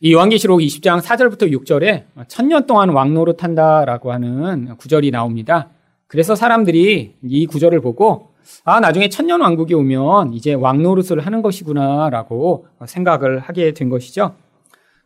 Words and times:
이 0.00 0.12
요한계시록 0.12 0.60
20장 0.60 1.00
4절부터 1.00 1.50
6절에 1.50 2.04
천년 2.28 2.66
동안 2.66 2.90
왕노릇 2.90 3.42
한다라고 3.42 4.12
하는 4.12 4.76
구절이 4.76 5.10
나옵니다. 5.10 5.70
그래서 6.06 6.34
사람들이 6.34 7.14
이 7.22 7.46
구절을 7.46 7.80
보고 7.80 8.32
아, 8.64 8.78
나중에 8.78 9.08
천년 9.08 9.40
왕국이 9.40 9.72
오면 9.72 10.34
이제 10.34 10.52
왕노릇을 10.52 11.20
하는 11.20 11.40
것이구나라고 11.40 12.66
생각을 12.84 13.38
하게 13.40 13.72
된 13.72 13.88
것이죠. 13.88 14.34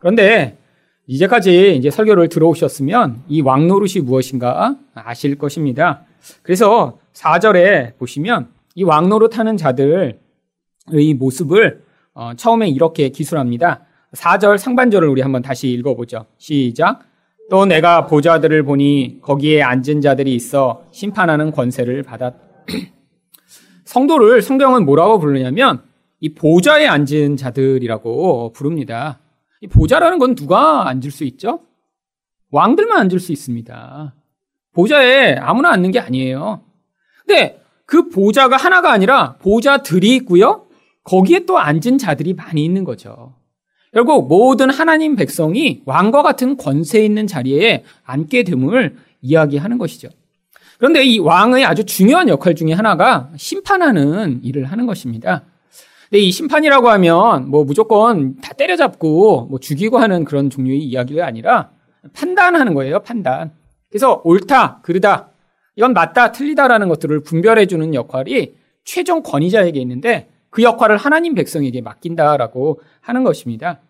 그런데 0.00 0.58
이제까지 1.06 1.76
이제 1.76 1.88
설교를 1.88 2.28
들어오셨으면 2.28 3.22
이 3.28 3.42
왕노릇이 3.42 4.02
무엇인가 4.02 4.76
아실 4.94 5.38
것입니다. 5.38 6.02
그래서 6.42 6.98
4절에 7.12 7.96
보시면 7.96 8.48
이 8.74 8.82
왕노릇 8.82 9.38
하는 9.38 9.56
자들의 9.56 10.18
모습을 11.16 11.84
어, 12.12 12.32
처음에 12.34 12.68
이렇게 12.68 13.10
기술합니다. 13.10 13.86
4절 14.14 14.58
상반절을 14.58 15.08
우리 15.08 15.22
한번 15.22 15.42
다시 15.42 15.68
읽어보죠. 15.68 16.26
시작. 16.38 17.00
또 17.50 17.66
내가 17.66 18.06
보좌들을 18.06 18.62
보니 18.62 19.18
거기에 19.22 19.62
앉은 19.62 20.00
자들이 20.00 20.34
있어 20.34 20.84
심판하는 20.92 21.50
권세를 21.50 22.02
받았. 22.02 22.34
성도를 23.84 24.42
성경은 24.42 24.84
뭐라고 24.84 25.18
부르냐면 25.18 25.82
이 26.20 26.34
보좌에 26.34 26.86
앉은 26.86 27.36
자들이라고 27.36 28.52
부릅니다. 28.52 29.18
이 29.60 29.66
보좌라는 29.66 30.18
건 30.18 30.34
누가 30.34 30.88
앉을 30.88 31.10
수 31.10 31.24
있죠? 31.24 31.60
왕들만 32.50 32.98
앉을 32.98 33.18
수 33.18 33.32
있습니다. 33.32 34.14
보좌에 34.72 35.34
아무나 35.36 35.70
앉는 35.70 35.90
게 35.90 35.98
아니에요. 35.98 36.62
근데 37.26 37.60
그 37.84 38.08
보좌가 38.08 38.56
하나가 38.56 38.92
아니라 38.92 39.36
보좌들이 39.38 40.14
있고요. 40.16 40.66
거기에 41.02 41.40
또 41.46 41.58
앉은 41.58 41.98
자들이 41.98 42.34
많이 42.34 42.64
있는 42.64 42.84
거죠. 42.84 43.29
결국 43.92 44.28
모든 44.28 44.70
하나님 44.70 45.16
백성이 45.16 45.82
왕과 45.84 46.22
같은 46.22 46.56
권세 46.56 47.04
있는 47.04 47.26
자리에 47.26 47.84
앉게 48.04 48.44
됨을 48.44 48.96
이야기하는 49.20 49.78
것이죠. 49.78 50.08
그런데 50.78 51.04
이 51.04 51.18
왕의 51.18 51.64
아주 51.64 51.84
중요한 51.84 52.28
역할 52.28 52.54
중에 52.54 52.72
하나가 52.72 53.28
심판하는 53.36 54.40
일을 54.42 54.64
하는 54.64 54.86
것입니다. 54.86 55.42
근데 56.08 56.20
이 56.20 56.30
심판이라고 56.30 56.88
하면 56.88 57.50
뭐 57.50 57.64
무조건 57.64 58.36
다 58.40 58.52
때려잡고 58.54 59.46
뭐 59.50 59.58
죽이고 59.58 59.98
하는 59.98 60.24
그런 60.24 60.50
종류의 60.50 60.78
이야기가 60.78 61.26
아니라 61.26 61.70
판단하는 62.14 62.74
거예요, 62.74 63.00
판단. 63.00 63.52
그래서 63.90 64.20
옳다, 64.24 64.80
그르다, 64.82 65.30
이건 65.76 65.92
맞다, 65.92 66.32
틀리다라는 66.32 66.88
것들을 66.88 67.22
분별해주는 67.22 67.94
역할이 67.94 68.54
최종 68.84 69.22
권위자에게 69.22 69.78
있는데 69.80 70.28
그 70.50 70.62
역할을 70.62 70.96
하나님 70.96 71.34
백성에게 71.34 71.80
맡긴다라고 71.80 72.80
하는 73.00 73.24
것입니다. 73.24 73.80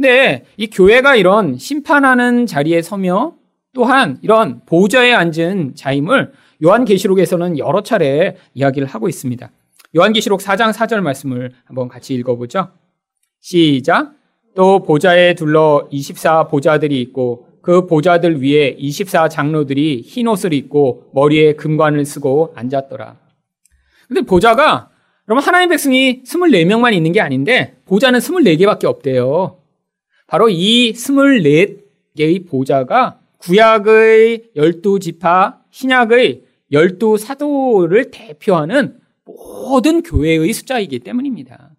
근데 0.00 0.46
이 0.56 0.66
교회가 0.68 1.16
이런 1.16 1.58
심판하는 1.58 2.46
자리에 2.46 2.80
서며 2.80 3.34
또한 3.74 4.18
이런 4.22 4.62
보좌에 4.64 5.12
앉은 5.12 5.74
자임을 5.74 6.32
요한계시록에서는 6.64 7.58
여러 7.58 7.82
차례 7.82 8.38
이야기를 8.54 8.88
하고 8.88 9.10
있습니다. 9.10 9.50
요한계시록 9.94 10.40
4장 10.40 10.72
4절 10.72 11.02
말씀을 11.02 11.52
한번 11.66 11.88
같이 11.88 12.14
읽어보죠. 12.14 12.68
시작. 13.40 14.14
또 14.54 14.82
보좌에 14.82 15.34
둘러 15.34 15.86
24 15.90 16.44
보좌들이 16.44 16.98
있고 17.02 17.48
그 17.60 17.86
보좌들 17.86 18.42
위에 18.42 18.76
24 18.78 19.28
장로들이 19.28 20.00
흰 20.00 20.28
옷을 20.28 20.54
입고 20.54 21.10
머리에 21.12 21.56
금관을 21.56 22.06
쓰고 22.06 22.54
앉았더라. 22.56 23.18
근데 24.08 24.22
보좌가 24.22 24.88
여러분 25.28 25.46
하나님 25.46 25.68
백성이 25.68 26.22
24명만 26.22 26.94
있는 26.94 27.12
게 27.12 27.20
아닌데 27.20 27.76
보좌는 27.84 28.18
24개밖에 28.20 28.86
없대요. 28.86 29.59
바로 30.30 30.48
이 30.48 30.92
24개의 30.92 32.48
보좌가 32.48 33.18
구약의 33.38 34.50
12지파, 34.56 35.56
신약의 35.72 36.42
12사도를 36.72 38.12
대표하는 38.12 38.96
모든 39.24 40.02
교회의 40.04 40.52
숫자이기 40.52 41.00
때문입니다. 41.00 41.72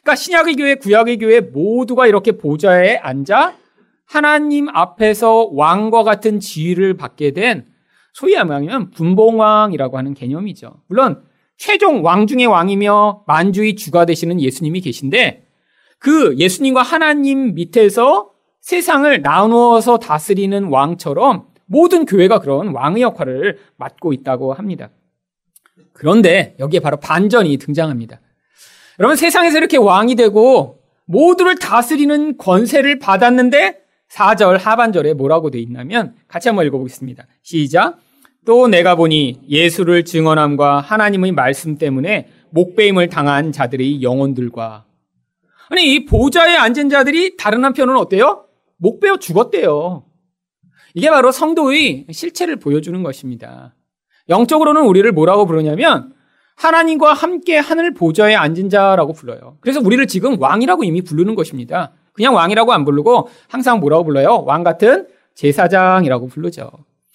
그러니까 0.00 0.16
신약의 0.16 0.54
교회, 0.56 0.74
구약의 0.76 1.18
교회 1.18 1.40
모두가 1.40 2.06
이렇게 2.06 2.32
보좌에 2.32 2.96
앉아 2.96 3.58
하나님 4.06 4.70
앞에서 4.70 5.50
왕과 5.52 6.02
같은 6.02 6.40
지위를 6.40 6.96
받게 6.96 7.32
된 7.32 7.66
소위 8.14 8.36
말하면 8.36 8.90
분봉왕이라고 8.92 9.98
하는 9.98 10.14
개념이죠. 10.14 10.80
물론 10.86 11.22
최종 11.58 12.02
왕 12.02 12.26
중의 12.26 12.46
왕이며 12.46 13.24
만주의 13.26 13.76
주가 13.76 14.06
되시는 14.06 14.40
예수님이 14.40 14.80
계신데 14.80 15.51
그 16.02 16.36
예수님과 16.36 16.82
하나님 16.82 17.54
밑에서 17.54 18.30
세상을 18.60 19.22
나누어서 19.22 19.98
다스리는 19.98 20.64
왕처럼 20.64 21.46
모든 21.66 22.06
교회가 22.06 22.40
그런 22.40 22.74
왕의 22.74 23.02
역할을 23.02 23.58
맡고 23.76 24.12
있다고 24.12 24.52
합니다. 24.52 24.90
그런데 25.92 26.56
여기에 26.58 26.80
바로 26.80 26.96
반전이 26.96 27.56
등장합니다. 27.56 28.20
여러분 28.98 29.16
세상에서 29.16 29.58
이렇게 29.58 29.76
왕이 29.76 30.16
되고 30.16 30.80
모두를 31.04 31.56
다스리는 31.56 32.36
권세를 32.36 32.98
받았는데 32.98 33.78
4절 34.10 34.58
하반절에 34.58 35.14
뭐라고 35.14 35.50
돼 35.50 35.60
있냐면 35.60 36.16
같이 36.26 36.48
한번 36.48 36.66
읽어보겠습니다. 36.66 37.26
시작. 37.42 37.98
또 38.44 38.66
내가 38.66 38.96
보니 38.96 39.42
예수를 39.48 40.04
증언함과 40.04 40.80
하나님의 40.80 41.30
말씀 41.30 41.78
때문에 41.78 42.28
목배임을 42.50 43.08
당한 43.08 43.52
자들의 43.52 44.02
영혼들과 44.02 44.84
아니 45.72 45.94
이 45.94 46.04
보좌에 46.04 46.54
앉은 46.54 46.90
자들이 46.90 47.38
다른 47.38 47.64
한편은 47.64 47.96
어때요? 47.96 48.44
목배어 48.76 49.16
죽었대요. 49.16 50.04
이게 50.92 51.08
바로 51.08 51.32
성도의 51.32 52.08
실체를 52.10 52.56
보여주는 52.56 53.02
것입니다. 53.02 53.74
영적으로는 54.28 54.82
우리를 54.82 55.10
뭐라고 55.12 55.46
부르냐면 55.46 56.12
하나님과 56.56 57.14
함께 57.14 57.56
하늘 57.56 57.94
보좌에 57.94 58.34
앉은 58.34 58.68
자라고 58.68 59.14
불러요. 59.14 59.56
그래서 59.60 59.80
우리를 59.80 60.06
지금 60.08 60.38
왕이라고 60.38 60.84
이미 60.84 61.00
부르는 61.00 61.34
것입니다. 61.34 61.92
그냥 62.12 62.34
왕이라고 62.34 62.70
안 62.74 62.84
부르고 62.84 63.30
항상 63.48 63.80
뭐라고 63.80 64.04
불러요? 64.04 64.44
왕 64.44 64.62
같은 64.64 65.06
제사장이라고 65.34 66.26
부르죠. 66.26 66.70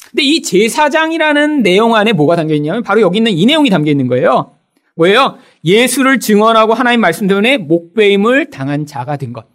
근데 0.10 0.24
이 0.24 0.42
제사장이라는 0.42 1.62
내용 1.62 1.94
안에 1.94 2.12
뭐가 2.14 2.36
담겨 2.36 2.56
있냐면 2.56 2.82
바로 2.82 3.02
여기 3.02 3.18
있는 3.18 3.34
이 3.34 3.46
내용이 3.46 3.70
담겨 3.70 3.92
있는 3.92 4.08
거예요. 4.08 4.57
뭐예요? 4.98 5.38
예수를 5.64 6.20
증언하고 6.20 6.74
하나님 6.74 7.02
말씀 7.02 7.28
때문에 7.28 7.58
목배임을 7.58 8.50
당한 8.50 8.86
자가 8.86 9.18
된 9.18 9.32
것. 9.32 9.46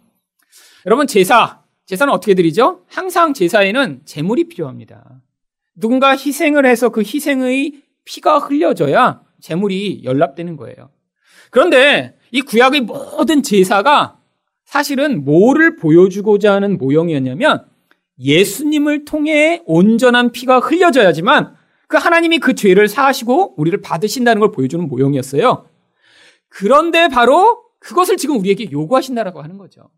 여러분 0.85 1.05
제사, 1.05 1.61
제사는 1.85 2.11
어떻게 2.11 2.33
드리죠? 2.33 2.81
항상 2.87 3.33
제사에는 3.33 4.01
재물이 4.05 4.45
필요합니다. 4.47 5.21
누군가 5.75 6.11
희생을 6.11 6.65
해서 6.65 6.89
그 6.89 7.01
희생의 7.01 7.83
피가 8.05 8.39
흘려져야 8.39 9.21
재물이 9.41 10.01
연락되는 10.03 10.55
거예요. 10.55 10.89
그런데 11.51 12.17
이 12.31 12.41
구약의 12.41 12.81
모든 12.81 13.43
제사가 13.43 14.17
사실은 14.65 15.23
뭐를 15.25 15.75
보여주고자 15.75 16.53
하는 16.53 16.77
모형이었냐면 16.77 17.65
예수님을 18.19 19.05
통해 19.05 19.61
온전한 19.65 20.31
피가 20.31 20.59
흘려져야지만 20.59 21.55
그 21.93 21.97
하나님이 21.97 22.39
그 22.39 22.55
죄를 22.55 22.87
사하시고 22.87 23.53
우리를 23.55 23.79
받으신다는 23.81 24.39
걸 24.39 24.51
보여주는 24.51 24.83
모형이었어요. 24.87 25.67
그런데 26.49 27.07
바로 27.07 27.65
그것을 27.77 28.17
지금 28.17 28.39
우리에게 28.39 28.71
요구하신다라고 28.71 29.43
하는 29.43 29.59
거죠. 29.59 29.91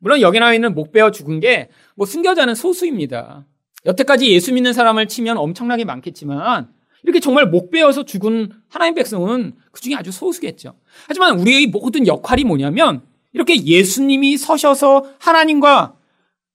물론 0.00 0.20
여기 0.20 0.38
나와 0.38 0.52
있는 0.52 0.74
목베어 0.74 1.10
죽은 1.12 1.40
게뭐 1.40 2.04
숨겨져 2.06 2.44
는 2.44 2.54
소수입니다. 2.54 3.46
여태까지 3.86 4.30
예수 4.30 4.52
믿는 4.52 4.74
사람을 4.74 5.08
치면 5.08 5.38
엄청나게 5.38 5.86
많겠지만 5.86 6.68
이렇게 7.04 7.20
정말 7.20 7.46
목베어서 7.46 8.04
죽은 8.04 8.52
하나님 8.68 8.94
백성은 8.94 9.54
그 9.72 9.80
중에 9.80 9.94
아주 9.94 10.12
소수겠죠. 10.12 10.74
하지만 11.08 11.38
우리의 11.38 11.68
모든 11.68 12.06
역할이 12.06 12.44
뭐냐면 12.44 13.00
이렇게 13.32 13.64
예수님이 13.64 14.36
서셔서 14.36 15.06
하나님과 15.18 15.94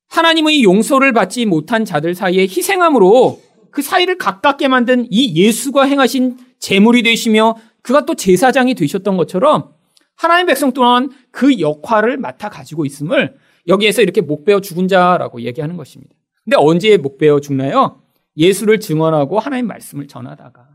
하나님의 0.10 0.64
용서를 0.64 1.12
받지 1.12 1.48
못한 1.48 1.86
자들 1.86 2.14
사이에 2.14 2.44
희생함으로 2.44 3.45
그 3.76 3.82
사이를 3.82 4.18
가깝게 4.18 4.70
만든 4.70 5.06
이 5.12 5.36
예수가 5.36 5.84
행하신 5.84 6.38
제물이 6.60 7.04
되시며 7.04 7.58
그가 7.82 8.06
또 8.06 8.16
제사장이 8.16 8.74
되셨던 8.74 9.18
것처럼 9.18 9.74
하나님 10.16 10.48
백성 10.48 10.72
또한 10.72 11.12
그 11.30 11.60
역할을 11.60 12.16
맡아 12.16 12.48
가지고 12.48 12.86
있음을 12.86 13.36
여기에서 13.68 14.02
이렇게 14.02 14.22
목베어 14.22 14.62
죽은 14.62 14.88
자라고 14.88 15.42
얘기하는 15.42 15.76
것입니다. 15.76 16.16
근데 16.46 16.56
언제 16.58 16.96
목베어 16.96 17.42
죽나요? 17.42 18.02
예수를 18.38 18.80
증언하고 18.80 19.40
하나님 19.40 19.68
말씀을 19.68 20.08
전하다가. 20.08 20.70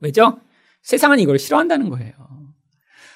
왜죠? 0.00 0.40
세상은 0.80 1.18
이걸 1.18 1.38
싫어한다는 1.38 1.90
거예요. 1.90 2.14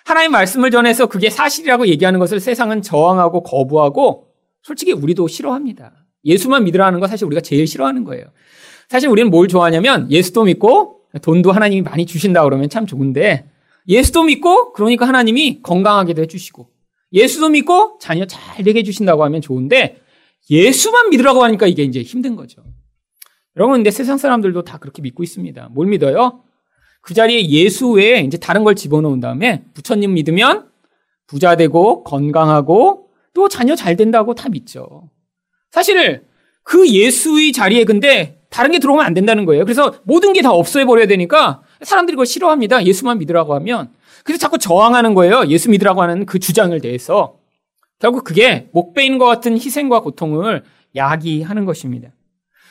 하나님 0.04 0.32
말씀을 0.32 0.70
전해서 0.70 1.06
그게 1.06 1.30
사실이라고 1.30 1.86
얘기하는 1.86 2.18
것을 2.18 2.40
세상은 2.40 2.82
저항하고 2.82 3.42
거부하고 3.42 4.34
솔직히 4.62 4.92
우리도 4.92 5.28
싫어합니다. 5.28 6.04
예수만 6.26 6.64
믿으라는 6.64 7.00
거 7.00 7.06
사실 7.06 7.24
우리가 7.24 7.40
제일 7.40 7.66
싫어하는 7.66 8.04
거예요. 8.04 8.26
사실 8.92 9.08
우리는 9.08 9.30
뭘 9.30 9.48
좋아하냐면 9.48 10.10
예수도 10.10 10.44
믿고 10.44 11.00
돈도 11.22 11.50
하나님이 11.50 11.80
많이 11.80 12.04
주신다 12.04 12.44
그러면 12.44 12.68
참 12.68 12.84
좋은데 12.84 13.48
예수도 13.88 14.24
믿고 14.24 14.74
그러니까 14.74 15.08
하나님이 15.08 15.62
건강하게도 15.62 16.20
해주시고 16.20 16.68
예수도 17.14 17.48
믿고 17.48 17.96
자녀 18.02 18.26
잘 18.26 18.62
되게 18.62 18.80
해주신다고 18.80 19.24
하면 19.24 19.40
좋은데 19.40 20.02
예수만 20.50 21.08
믿으라고 21.08 21.42
하니까 21.42 21.66
이게 21.68 21.84
이제 21.84 22.02
힘든 22.02 22.36
거죠. 22.36 22.62
여러분, 23.56 23.76
근데 23.76 23.90
세상 23.90 24.18
사람들도 24.18 24.62
다 24.64 24.76
그렇게 24.76 25.00
믿고 25.00 25.22
있습니다. 25.22 25.70
뭘 25.72 25.86
믿어요? 25.86 26.42
그 27.00 27.14
자리에 27.14 27.48
예수 27.48 27.92
외에 27.92 28.20
이제 28.20 28.36
다른 28.36 28.62
걸 28.62 28.74
집어넣은 28.74 29.20
다음에 29.20 29.64
부처님 29.72 30.12
믿으면 30.12 30.68
부자 31.26 31.56
되고 31.56 32.04
건강하고 32.04 33.08
또 33.32 33.48
자녀 33.48 33.74
잘 33.74 33.96
된다고 33.96 34.34
다 34.34 34.50
믿죠. 34.50 35.08
사실 35.70 36.26
그 36.62 36.88
예수의 36.88 37.52
자리에 37.52 37.84
근데 37.84 38.40
다른 38.50 38.70
게 38.70 38.78
들어오면 38.78 39.04
안 39.04 39.14
된다는 39.14 39.44
거예요. 39.46 39.64
그래서 39.64 39.94
모든 40.04 40.32
게 40.32 40.42
다 40.42 40.52
없애버려야 40.52 41.04
어 41.04 41.08
되니까 41.08 41.62
사람들이 41.82 42.14
그걸 42.14 42.26
싫어합니다. 42.26 42.84
예수만 42.84 43.18
믿으라고 43.18 43.54
하면. 43.54 43.90
그래서 44.24 44.38
자꾸 44.40 44.58
저항하는 44.58 45.14
거예요. 45.14 45.46
예수 45.48 45.70
믿으라고 45.70 46.02
하는 46.02 46.26
그 46.26 46.38
주장을 46.38 46.78
대해서. 46.80 47.38
결국 47.98 48.24
그게 48.24 48.68
목베인과 48.72 49.26
같은 49.26 49.54
희생과 49.54 50.00
고통을 50.00 50.64
야기하는 50.94 51.64
것입니다. 51.64 52.10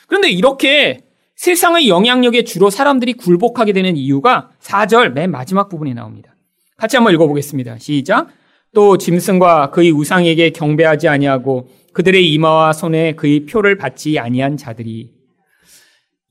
그런데 0.06 0.30
이렇게 0.30 1.00
세상의 1.36 1.88
영향력에 1.88 2.44
주로 2.44 2.70
사람들이 2.70 3.14
굴복하게 3.14 3.72
되는 3.72 3.96
이유가 3.96 4.50
4절 4.62 5.12
맨 5.12 5.30
마지막 5.30 5.68
부분에 5.68 5.94
나옵니다. 5.94 6.36
같이 6.76 6.96
한번 6.96 7.14
읽어보겠습니다. 7.14 7.78
시작. 7.78 8.28
또 8.74 8.96
짐승과 8.98 9.70
그의 9.70 9.90
우상에게 9.90 10.50
경배하지 10.50 11.08
아니하고 11.08 11.68
그들의 11.92 12.32
이마와 12.32 12.72
손에 12.72 13.14
그의 13.14 13.46
표를 13.46 13.76
받지 13.76 14.18
아니한 14.18 14.56
자들이 14.56 15.12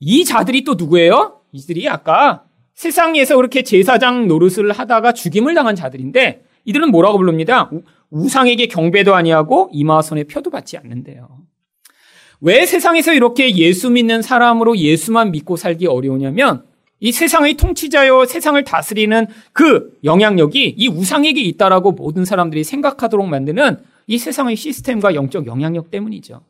이 0.00 0.24
자들이 0.24 0.64
또 0.64 0.74
누구예요? 0.74 1.40
이들이 1.52 1.88
아까 1.88 2.44
세상에서 2.74 3.36
그렇게 3.36 3.62
제사장 3.62 4.26
노릇을 4.26 4.72
하다가 4.72 5.12
죽임을 5.12 5.54
당한 5.54 5.76
자들인데 5.76 6.44
이들은 6.64 6.90
뭐라고 6.90 7.18
부릅니다? 7.18 7.70
우상에게 8.10 8.66
경배도 8.66 9.14
아니하고 9.14 9.70
이마와 9.72 10.02
손에 10.02 10.24
표도 10.24 10.50
받지 10.50 10.76
않는데요. 10.76 11.28
왜 12.40 12.66
세상에서 12.66 13.14
이렇게 13.14 13.54
예수 13.56 13.90
믿는 13.90 14.20
사람으로 14.20 14.76
예수만 14.76 15.30
믿고 15.30 15.56
살기 15.56 15.86
어려우냐면 15.86 16.64
이 16.98 17.12
세상의 17.12 17.54
통치자요 17.54 18.24
세상을 18.26 18.62
다스리는 18.64 19.26
그 19.52 19.98
영향력이 20.04 20.74
이 20.76 20.88
우상에게 20.88 21.40
있다라고 21.40 21.92
모든 21.92 22.24
사람들이 22.24 22.64
생각하도록 22.64 23.26
만드는 23.28 23.78
이 24.06 24.18
세상의 24.18 24.56
시스템과 24.56 25.14
영적 25.14 25.46
영향력 25.46 25.90
때문이죠. 25.90 26.40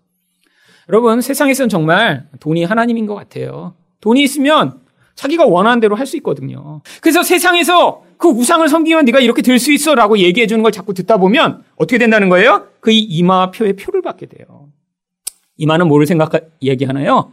여러분, 0.89 1.21
세상에서는 1.21 1.69
정말 1.69 2.29
돈이 2.41 2.65
하나님인 2.65 3.07
것 3.07 3.15
같아요. 3.15 3.75
돈이 4.01 4.23
있으면 4.23 4.81
자기가 5.15 5.47
원하는 5.47 5.81
대로 5.81 5.95
할 5.95 6.07
수 6.07 6.17
있거든요. 6.19 6.81
그래서 7.01 7.23
세상에서 7.23 8.03
그 8.19 8.29
우상을 8.29 8.67
섬기면 8.69 9.05
네가 9.05 9.21
이렇게 9.21 9.43
될 9.43 9.59
수 9.59 9.73
있어 9.73 9.95
라고 9.95 10.19
얘기해 10.19 10.47
주는 10.47 10.63
걸 10.63 10.73
자꾸 10.73 10.95
듣다 10.95 11.19
보면 11.19 11.63
어떻게 11.77 11.99
된다는 11.99 12.29
거예요? 12.29 12.67
그 12.81 12.91
이마표의 12.91 13.75
표를 13.77 14.03
받게 14.03 14.27
돼요. 14.27 14.69
이마는 15.59 15.87
뭐를 15.87 16.07
생각, 16.07 16.33
얘기하나요? 16.63 17.33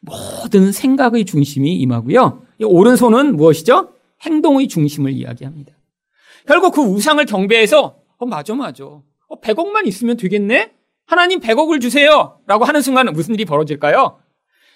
모든 0.00 0.72
생각의 0.72 1.26
중심이 1.26 1.76
이마고요. 1.76 2.42
오른손은 2.62 3.36
무엇이죠? 3.36 3.92
행동의 4.22 4.68
중심을 4.68 5.12
이야기합니다. 5.12 5.72
결국 6.46 6.74
그 6.74 6.80
우상을 6.80 7.24
경배해서 7.26 7.96
어, 8.18 8.26
맞아, 8.26 8.54
맞아. 8.54 8.84
어, 9.30 9.40
100억만 9.40 9.86
있으면 9.86 10.16
되겠네? 10.16 10.74
하나님 11.06 11.40
100억을 11.40 11.80
주세요. 11.80 12.38
라고 12.46 12.64
하는 12.64 12.82
순간 12.82 13.06
무슨 13.12 13.34
일이 13.34 13.44
벌어질까요? 13.44 14.20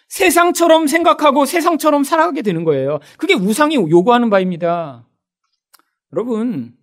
세상처럼 0.08 0.86
생각하고 0.86 1.44
세상처럼 1.44 2.04
살아가게 2.04 2.42
되는 2.42 2.64
거예요. 2.64 3.00
그게 3.18 3.34
우상이 3.34 3.74
요구하는 3.74 4.30
바입니다. 4.30 5.06
여러분, 6.12 6.74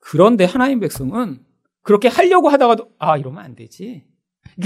그런데 0.00 0.44
하나님 0.44 0.80
백성은 0.80 1.40
그렇게 1.82 2.08
하려고 2.08 2.48
하다가도, 2.48 2.90
아, 2.98 3.16
이러면 3.16 3.44
안 3.44 3.54
되지. 3.54 4.04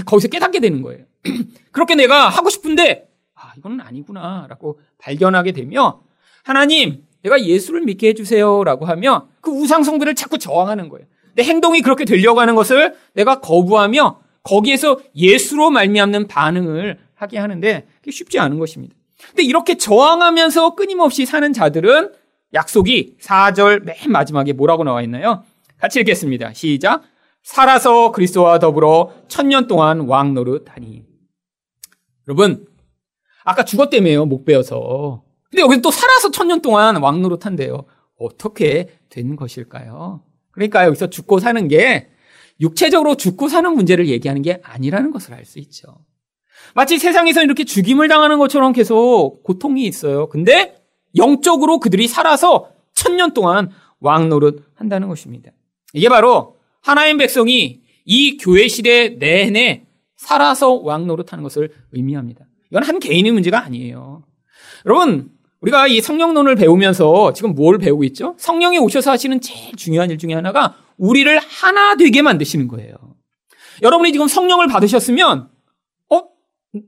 거기서 0.07 0.29
깨닫게 0.29 0.61
되는 0.61 0.83
거예요. 0.83 1.05
그렇게 1.73 1.95
내가 1.95 2.29
하고 2.29 2.49
싶은데, 2.49 3.11
아, 3.35 3.53
이건 3.57 3.81
아니구나. 3.81 4.47
라고 4.49 4.81
발견하게 4.99 5.53
되며, 5.53 6.03
하나님, 6.45 7.05
내가 7.23 7.43
예수를 7.43 7.83
믿게 7.83 8.09
해주세요. 8.09 8.65
라고 8.65 8.87
하며, 8.87 9.29
그 9.41 9.51
우상성들을 9.51 10.15
자꾸 10.15 10.39
저항하는 10.39 10.89
거예요. 10.89 11.07
내 11.39 11.45
행동이 11.45 11.83
그렇게 11.83 12.05
되려고 12.05 12.41
하는 12.41 12.57
것을 12.57 12.97
내가 13.15 13.41
거부하며 13.41 14.19
거기에서 14.43 14.99
예수로 15.15 15.71
말미암는 15.71 16.27
반응을 16.27 16.99
하게 17.15 17.39
하는데 17.39 17.87
그게 18.01 18.11
쉽지 18.11 18.41
않은 18.41 18.59
것입니다. 18.59 18.97
근데 19.29 19.45
이렇게 19.45 19.77
저항하면서 19.77 20.75
끊임없이 20.75 21.27
사는 21.27 21.53
자들은 21.53 22.11
약속이 22.55 23.19
4절 23.21 23.85
맨 23.85 23.97
마지막에 24.09 24.53
뭐라고 24.53 24.83
나와 24.83 25.01
있나요? 25.03 25.45
같이 25.79 26.01
읽겠습니다. 26.01 26.55
시작. 26.55 27.03
살아서 27.45 28.11
그리스도와 28.11 28.59
더불어 28.59 29.13
천년 29.29 29.69
동안 29.69 30.01
왕 30.09 30.35
노릇하니. 30.35 31.05
여러분, 32.27 32.67
아까 33.45 33.65
죽었다며요. 33.65 34.27
목 34.27 34.45
베어서. 34.45 35.23
근데 35.51 35.63
여기서 35.63 35.83
또 35.83 35.93
살아서 35.93 36.33
천년 36.33 36.63
동안 36.63 36.97
왕 36.97 37.23
노릇한대요. 37.23 37.85
어떻게 38.19 38.89
된 39.09 39.37
것일까요? 39.37 40.23
그러니까 40.59 40.85
여기서 40.87 41.09
죽고 41.09 41.39
사는 41.39 41.69
게 41.69 42.09
육체적으로 42.61 43.15
죽고 43.15 43.49
사는 43.49 43.73
문제를 43.73 44.09
얘기하는 44.09 44.43
게 44.43 44.61
아니라는 44.65 45.13
것을 45.13 45.35
알 45.35 45.45
수 45.45 45.61
있죠. 45.61 46.05
마치 46.75 46.99
세상에서 46.99 47.43
이렇게 47.45 47.65
죽임을 47.65 48.09
당하는 48.09 48.39
것처럼 48.39 48.73
계속 48.73 49.43
고통이 49.45 49.87
있어요. 49.87 50.29
근데 50.29 50.75
영적으로 51.17 51.79
그들이 51.79 52.09
살아서 52.09 52.73
천년 52.93 53.33
동안 53.33 53.71
왕 54.01 54.29
노릇 54.29 54.65
한다는 54.75 55.09
것입니다. 55.09 55.53
이게 55.93 56.09
바로 56.09 56.57
하나님 56.83 57.17
백성이 57.17 57.83
이 58.05 58.37
교회 58.37 58.67
시대 58.67 59.11
내내 59.11 59.87
살아서 60.17 60.73
왕 60.73 61.07
노릇 61.07 61.33
하는 61.33 61.45
것을 61.45 61.71
의미합니다. 61.93 62.45
이건 62.71 62.83
한 62.83 62.99
개인의 62.99 63.31
문제가 63.33 63.65
아니에요. 63.65 64.25
여러분, 64.85 65.31
우리가 65.61 65.89
이 65.89 66.01
성령론을 66.01 66.55
배우면서 66.55 67.33
지금 67.33 67.55
뭘 67.55 67.79
배우고 67.79 68.05
있죠? 68.05 68.35
성령이 68.39 68.79
오셔서 68.79 69.11
하시는 69.11 69.41
제일 69.41 69.75
중요한 69.75 70.11
일 70.11 70.19
중에 70.19 70.35
하나가 70.35 70.77
우리를 70.97 71.39
하나 71.39 71.97
되게 71.97 72.23
만드시는 72.23 72.69
거예요. 72.69 72.95
여러분이 73.83 74.13
지금 74.13 74.29
성령을 74.29 74.67
받으셨으면, 74.69 75.51
어? 76.11 76.23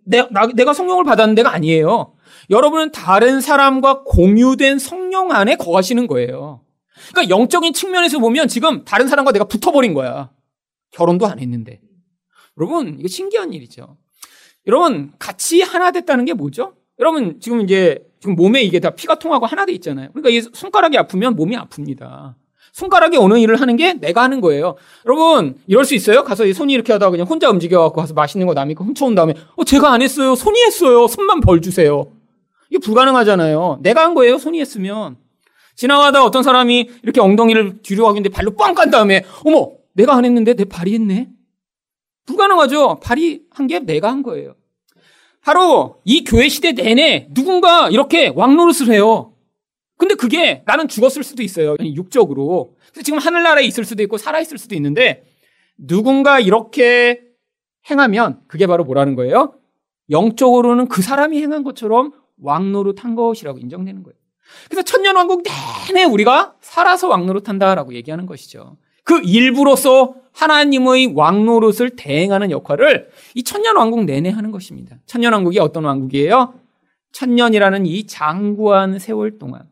내, 0.05 0.27
나, 0.31 0.47
내가 0.55 0.73
성령을 0.73 1.05
받았는 1.05 1.35
데가 1.35 1.53
아니에요. 1.53 2.15
여러분은 2.51 2.93
다른 2.93 3.41
사람과 3.41 4.03
공유된 4.05 4.79
성령 4.79 5.33
안에 5.33 5.57
거하시는 5.57 6.07
거예요. 6.07 6.63
그러니까 7.11 7.35
영적인 7.35 7.73
측면에서 7.73 8.19
보면 8.19 8.49
지금 8.49 8.85
다른 8.85 9.09
사람과 9.09 9.33
내가 9.33 9.45
붙어버린 9.47 9.95
거야. 9.95 10.31
결혼도 10.93 11.27
안 11.27 11.39
했는데. 11.39 11.81
여러분, 12.59 12.97
이거 12.99 13.09
신기한 13.09 13.53
일이죠. 13.53 13.97
여러분, 14.67 15.13
같이 15.19 15.63
하나 15.63 15.91
됐다는 15.93 16.25
게 16.25 16.35
뭐죠? 16.35 16.75
여러분, 16.99 17.41
지금 17.41 17.63
이제 17.63 18.05
지금 18.21 18.37
몸에 18.37 18.63
이게 18.63 18.79
다 18.81 18.91
피가 18.91 19.17
통하고 19.17 19.47
하나 19.47 19.65
돼 19.67 19.73
있잖아요. 19.73 20.11
그러니까 20.13 20.29
이 20.31 20.43
손가락이 20.55 20.97
아프면 20.99 21.35
몸이 21.37 21.57
아픕니다. 21.57 22.35
손가락이 22.73 23.17
어느 23.17 23.37
일을 23.39 23.61
하는 23.61 23.77
게 23.77 23.95
내가 23.95 24.23
하는 24.23 24.41
거예요. 24.41 24.77
여러분, 25.07 25.57
이럴 25.67 25.85
수 25.85 25.95
있어요? 25.95 26.23
가서 26.23 26.45
이 26.47 26.53
손이 26.53 26.73
이렇게 26.73 26.93
하다가 26.93 27.11
그냥 27.11 27.27
혼자 27.27 27.51
움직여갖고 27.51 28.01
가서 28.01 28.15
맛있는 28.15 28.47
거 28.47 28.55
남이 28.55 28.75
거 28.75 28.85
훔쳐온 28.85 29.15
다음에, 29.15 29.35
어, 29.57 29.65
제가 29.65 29.91
안 29.93 30.03
했어요. 30.03 30.35
손이 30.37 30.61
했어요. 30.67 31.09
손만 31.09 31.41
벌 31.41 31.61
주세요. 31.63 32.13
이게 32.71 32.79
불가능하잖아요. 32.79 33.81
내가 33.83 34.05
한 34.05 34.15
거예요. 34.15 34.39
손이 34.39 34.61
했으면. 34.61 35.17
지나가다 35.75 36.23
어떤 36.23 36.43
사람이 36.43 36.91
이렇게 37.03 37.21
엉덩이를 37.21 37.79
뒤로 37.83 38.05
가는데 38.07 38.29
발로 38.29 38.53
뻥 38.53 38.75
깐 38.75 38.91
다음에, 38.91 39.25
어머, 39.45 39.71
내가 39.95 40.15
안 40.15 40.25
했는데 40.25 40.55
내 40.55 40.65
발이 40.65 40.93
했네? 40.95 41.29
불가능하죠. 42.27 43.01
발이 43.03 43.43
한 43.51 43.67
게 43.67 43.81
내가 43.81 44.11
한 44.11 44.23
거예요. 44.23 44.55
바로 45.43 46.01
이 46.05 46.25
교회 46.25 46.49
시대 46.49 46.73
내내 46.73 47.29
누군가 47.31 47.89
이렇게 47.89 48.33
왕노릇을 48.35 48.93
해요. 48.93 49.33
근데 49.97 50.15
그게 50.15 50.63
나는 50.67 50.89
죽었을 50.89 51.23
수도 51.23 51.43
있어요. 51.43 51.77
육적으로. 51.81 52.75
지금 53.05 53.19
하늘나라에 53.19 53.65
있을 53.65 53.85
수도 53.85 54.03
있고 54.03 54.17
살아있을 54.17 54.59
수도 54.59 54.75
있는데 54.75 55.25
누군가 55.77 56.41
이렇게 56.41 57.21
행하면 57.91 58.41
그게 58.47 58.67
바로 58.67 58.85
뭐라는 58.85 59.15
거예요? 59.15 59.55
영적으로는 60.11 60.89
그 60.89 61.03
사람이 61.03 61.41
행한 61.41 61.63
것처럼 61.63 62.13
왕노릇 62.43 63.05
한 63.05 63.15
것이라고 63.15 63.59
인정되는 63.59 64.03
거예요. 64.03 64.17
그래서 64.69 64.83
천년왕국 64.83 65.43
내내 65.89 66.05
우리가 66.05 66.57
살아서 66.61 67.09
왕노릇 67.09 67.49
한다라고 67.49 67.95
얘기하는 67.95 68.27
것이죠. 68.27 68.77
그 69.05 69.21
일부로서 69.21 70.15
하나님의 70.33 71.13
왕노릇을 71.15 71.91
대행하는 71.97 72.51
역할을 72.51 73.09
이 73.35 73.43
천년왕국 73.43 74.05
내내 74.05 74.31
하는 74.31 74.51
것입니다. 74.51 74.97
천년왕국이 75.07 75.59
어떤 75.59 75.85
왕국이에요? 75.85 76.55
천년이라는 77.13 77.87
이 77.87 78.07
장구한 78.07 78.99
세월 78.99 79.39
동안. 79.39 79.63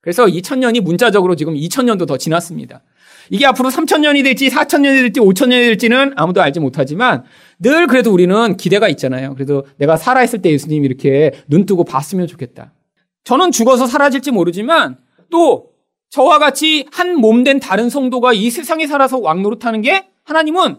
그래서 0.00 0.28
이 0.28 0.42
천년이 0.42 0.80
문자적으로 0.80 1.34
지금 1.34 1.54
2천년도 1.54 2.06
더 2.06 2.16
지났습니다. 2.16 2.82
이게 3.30 3.44
앞으로 3.46 3.70
3천년이 3.70 4.22
될지 4.22 4.48
4천년이 4.48 5.02
될지 5.02 5.20
5천년이 5.20 5.66
될지는 5.66 6.12
아무도 6.14 6.40
알지 6.40 6.60
못하지만 6.60 7.24
늘 7.58 7.88
그래도 7.88 8.12
우리는 8.12 8.56
기대가 8.56 8.88
있잖아요. 8.88 9.34
그래도 9.34 9.66
내가 9.78 9.96
살아있을 9.96 10.42
때 10.42 10.50
예수님이 10.52 10.86
이렇게 10.86 11.32
눈 11.48 11.66
뜨고 11.66 11.82
봤으면 11.84 12.28
좋겠다. 12.28 12.72
저는 13.24 13.50
죽어서 13.50 13.86
사라질지 13.86 14.30
모르지만 14.30 14.98
또 15.30 15.70
저와 16.10 16.38
같이 16.38 16.86
한 16.92 17.16
몸 17.16 17.44
된 17.44 17.60
다른 17.60 17.90
성도가 17.90 18.32
이 18.32 18.50
세상에 18.50 18.86
살아서 18.86 19.18
왕 19.18 19.42
노릇하는 19.42 19.82
게 19.82 20.08
하나님은 20.24 20.78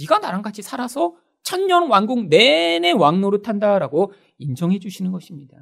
네가 0.00 0.18
나랑 0.18 0.42
같이 0.42 0.62
살아서 0.62 1.14
천년 1.42 1.88
왕국 1.88 2.28
내내 2.28 2.92
왕 2.92 3.20
노릇한다라고 3.20 4.12
인정해 4.38 4.78
주시는 4.78 5.12
것입니다. 5.12 5.56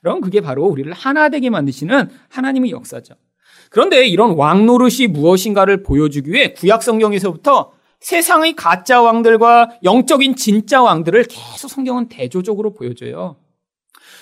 그럼 0.00 0.20
그게 0.20 0.40
바로 0.40 0.64
우리를 0.66 0.92
하나 0.92 1.28
되게 1.30 1.50
만드시는 1.50 2.10
하나님의 2.28 2.70
역사죠. 2.70 3.14
그런데 3.70 4.06
이런 4.06 4.32
왕 4.36 4.66
노릇이 4.66 5.08
무엇인가를 5.08 5.82
보여주기 5.82 6.30
위해 6.30 6.52
구약 6.52 6.82
성경에서부터 6.82 7.72
세상의 8.00 8.54
가짜 8.54 9.00
왕들과 9.02 9.78
영적인 9.82 10.36
진짜 10.36 10.82
왕들을 10.82 11.24
계속 11.24 11.68
성경은 11.68 12.08
대조적으로 12.08 12.72
보여줘요. 12.74 13.36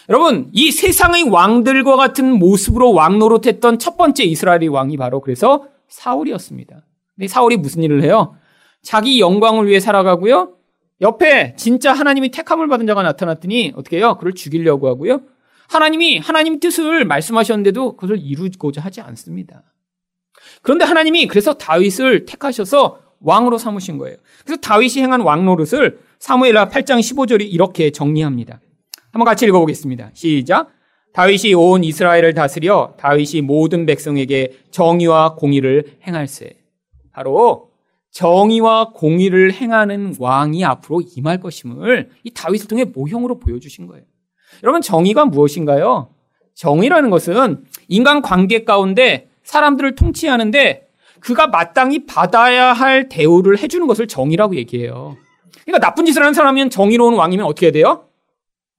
여러분, 0.09 0.51
이 0.53 0.71
세상의 0.71 1.25
왕들과 1.25 1.97
같은 1.97 2.39
모습으로 2.39 2.93
왕 2.93 3.19
노릇했던 3.19 3.79
첫 3.79 3.97
번째 3.97 4.25
이스라엘의 4.25 4.69
왕이 4.69 4.97
바로 4.97 5.21
그래서 5.21 5.67
사울이었습니다. 5.89 6.85
근데 7.17 7.29
사울이 7.29 7.57
무슨 7.57 7.83
일을 7.83 8.03
해요? 8.03 8.35
자기 8.83 9.21
영광을 9.21 9.67
위해 9.67 9.81
살아가고요. 9.81 10.57
옆에 11.01 11.55
진짜 11.57 11.93
하나님이 11.93 12.31
택함을 12.31 12.69
받은 12.69 12.87
자가 12.87 13.03
나타났더니 13.03 13.73
어떻게 13.77 13.99
해요? 13.99 14.17
그를 14.19 14.35
죽이려고 14.35 14.89
하고요. 14.89 15.23
하나님이 15.69 16.19
하나님 16.19 16.61
뜻을 16.61 17.05
말씀하셨는데도 17.05 17.97
그것을 17.97 18.21
이루고자 18.23 18.83
하지 18.83 19.01
않습니다. 19.01 19.63
그런데 20.63 20.85
하나님이 20.85 21.27
그래서 21.27 21.55
다윗을 21.55 22.27
택하셔서 22.27 23.01
왕으로 23.21 23.57
삼으신 23.57 23.97
거예요. 23.99 24.19
그래서 24.45 24.61
다윗이 24.61 25.03
행한 25.03 25.23
왕 25.23 25.47
노릇을 25.47 25.99
사무엘하 26.19 26.69
8장 26.69 27.01
15절이 27.01 27.51
이렇게 27.51 27.91
정리합니다. 27.91 28.61
한번 29.15 29.27
같이 29.27 29.47
읽어보겠습니다. 29.47 30.11
시작. 30.13 30.71
다윗이 31.13 31.55
온 31.55 31.85
이스라엘을 31.85 32.35
다스려 32.35 32.95
다윗이 32.99 33.43
모든 33.43 33.87
백성에게 33.87 34.59
정의와 34.73 35.37
공의를 35.37 35.99
행할세. 36.05 36.57
바로 37.13 37.71
정의와 38.11 38.91
공의를 38.91 39.53
행하는 39.53 40.17
왕이 40.19 40.65
앞으로 40.65 41.01
임할 41.17 41.39
것임을 41.39 42.11
이 42.25 42.31
다윗을 42.33 42.67
통해 42.67 42.85
모형으로 42.85 43.39
보여주신 43.39 43.87
거예요. 43.87 44.03
여러분 44.65 44.83
정의가 44.83 45.27
무엇인가요? 45.27 46.09
정의라는 46.57 47.11
것은 47.11 47.67
인간 47.87 48.21
관계 48.21 48.65
가운데 48.65 49.29
사람들을 49.45 49.95
통치하는데 49.95 50.89
그가 51.21 51.47
마땅히 51.47 52.05
받아야 52.05 52.73
할 52.73 53.09
대우를 53.09 53.59
해주는 53.59 53.87
것을 53.87 54.09
정의라고 54.09 54.57
얘기해요. 54.57 55.17
그러니까 55.63 55.87
나쁜 55.87 56.05
짓을 56.05 56.23
하는 56.23 56.35
사람이면 56.35 56.71
정의로운 56.71 57.15
왕이면 57.15 57.47
어떻게 57.47 57.71
돼요? 57.71 58.09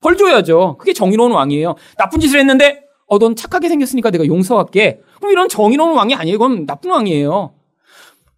벌 0.00 0.16
줘야죠. 0.16 0.76
그게 0.78 0.92
정의로운 0.92 1.32
왕이에요. 1.32 1.74
나쁜 1.98 2.20
짓을 2.20 2.38
했는데 2.38 2.82
어, 3.06 3.18
넌 3.18 3.36
착하게 3.36 3.68
생겼으니까 3.68 4.10
내가 4.10 4.26
용서할게. 4.26 5.00
그럼 5.18 5.32
이런 5.32 5.48
정의로운 5.48 5.96
왕이 5.96 6.14
아니에요. 6.14 6.38
그건 6.38 6.66
나쁜 6.66 6.90
왕이에요. 6.90 7.54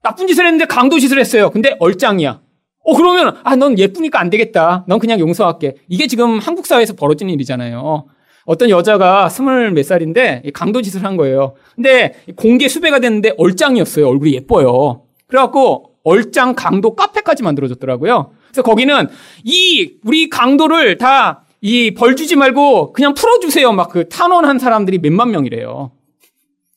나쁜 0.03 0.27
짓을 0.27 0.45
했는데 0.47 0.67
강도 0.67 0.99
짓을 0.99 1.19
했어요. 1.19 1.51
근데 1.51 1.77
얼짱이야. 1.81 2.41
어, 2.85 2.97
그러면, 2.97 3.37
아, 3.45 3.57
넌 3.57 3.79
예쁘니까 3.79 4.21
안 4.21 4.31
되겠다. 4.31 4.85
넌 4.89 4.99
그냥 4.99 5.21
용서할게. 5.21 5.77
이게 5.89 6.07
지금 6.07 6.39
한국 6.39 6.67
사회에서 6.67 6.95
벌어진 6.95 7.29
일이잖아요. 7.29 8.07
어떤 8.45 8.71
여자가 8.71 9.29
스물 9.29 9.73
몇 9.73 9.85
살인데 9.85 10.43
강도 10.55 10.81
짓을 10.81 11.05
한 11.05 11.19
거예요. 11.19 11.55
근데 11.75 12.15
공개 12.37 12.67
수배가 12.67 12.99
됐는데 13.01 13.35
얼짱이었어요. 13.37 14.09
얼굴이 14.09 14.33
예뻐요. 14.33 15.03
그래갖고 15.27 15.97
얼짱 16.03 16.55
강도 16.55 16.95
카페까지 16.95 17.43
만들어졌더라고요. 17.43 18.33
그래서 18.47 18.63
거기는 18.63 19.09
이 19.45 19.93
우리 20.03 20.31
강도를 20.31 20.97
다 20.97 21.45
이 21.61 21.91
벌 21.95 22.15
주지 22.17 22.37
말고 22.37 22.93
그냥 22.93 23.15
풀어주세요. 23.15 23.73
막 23.73 23.89
그 23.89 24.09
탄원한 24.09 24.59
사람들이 24.59 24.99
몇만 24.99 25.31
명이래요. 25.31 25.93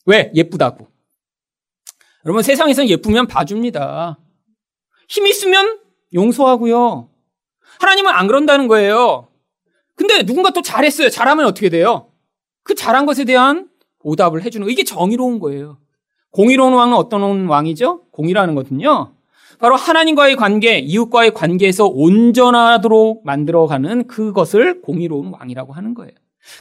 왜? 0.06 0.32
예쁘다고. 0.34 0.88
여러분 2.24 2.42
세상에서는 2.42 2.88
예쁘면 2.88 3.26
봐줍니다. 3.26 4.18
힘 5.08 5.26
있으면 5.26 5.78
용서하고요. 6.14 7.08
하나님은 7.80 8.12
안 8.12 8.26
그런다는 8.26 8.68
거예요. 8.68 9.28
근데 9.94 10.24
누군가 10.24 10.50
또 10.50 10.62
잘했어요. 10.62 11.10
잘하면 11.10 11.46
어떻게 11.46 11.68
돼요? 11.68 12.10
그 12.62 12.74
잘한 12.74 13.06
것에 13.06 13.24
대한 13.24 13.68
보답을 14.00 14.42
해주는 14.42 14.64
거. 14.66 14.70
이게 14.70 14.84
정의로운 14.84 15.38
거예요. 15.38 15.78
공의로운 16.30 16.72
왕은 16.72 16.96
어떤 16.96 17.46
왕이죠? 17.46 18.04
공의라는 18.10 18.54
것은요. 18.54 19.14
바로 19.62 19.76
하나님과의 19.76 20.34
관계, 20.34 20.80
이웃과의 20.80 21.34
관계에서 21.34 21.86
온전하도록 21.86 23.24
만들어가는 23.24 24.08
그것을 24.08 24.82
공의로운 24.82 25.28
왕이라고 25.28 25.72
하는 25.72 25.94
거예요. 25.94 26.10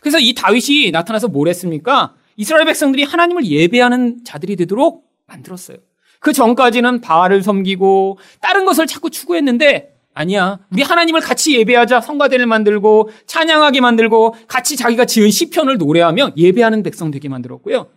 그래서 0.01 0.19
이 0.19 0.35
다윗이 0.35 0.91
나타나서 0.91 1.29
뭘 1.29 1.47
했습니까? 1.47 2.13
이스라엘 2.37 2.65
백성들이 2.65 3.03
하나님을 3.03 3.47
예배하는 3.47 4.23
자들이 4.23 4.55
되도록 4.55 5.07
만들었어요. 5.25 5.77
그 6.19 6.31
전까지는 6.31 7.01
바알을 7.01 7.41
섬기고 7.41 8.19
다른 8.39 8.65
것을 8.65 8.85
자꾸 8.85 9.09
추구했는데 9.09 9.95
아니야. 10.13 10.59
우리 10.71 10.83
하나님을 10.83 11.21
같이 11.21 11.57
예배하자. 11.57 12.01
성가대를 12.01 12.45
만들고 12.45 13.09
찬양하게 13.25 13.81
만들고 13.81 14.35
같이 14.47 14.77
자기가 14.77 15.05
지은 15.05 15.31
시편을 15.31 15.79
노래하며 15.79 16.33
예배하는 16.37 16.83
백성 16.83 17.09
되게 17.09 17.29
만들었고요. 17.29 17.87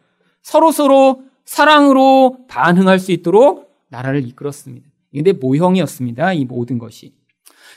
서로 0.40 0.72
서로 0.72 1.24
사랑으로 1.44 2.46
반응할 2.48 2.98
수 2.98 3.12
있도록 3.12 3.70
나라를 3.90 4.26
이끌었습니다. 4.26 4.93
근데 5.14 5.32
모형이었습니다. 5.32 6.32
이 6.32 6.44
모든 6.44 6.78
것이. 6.78 7.12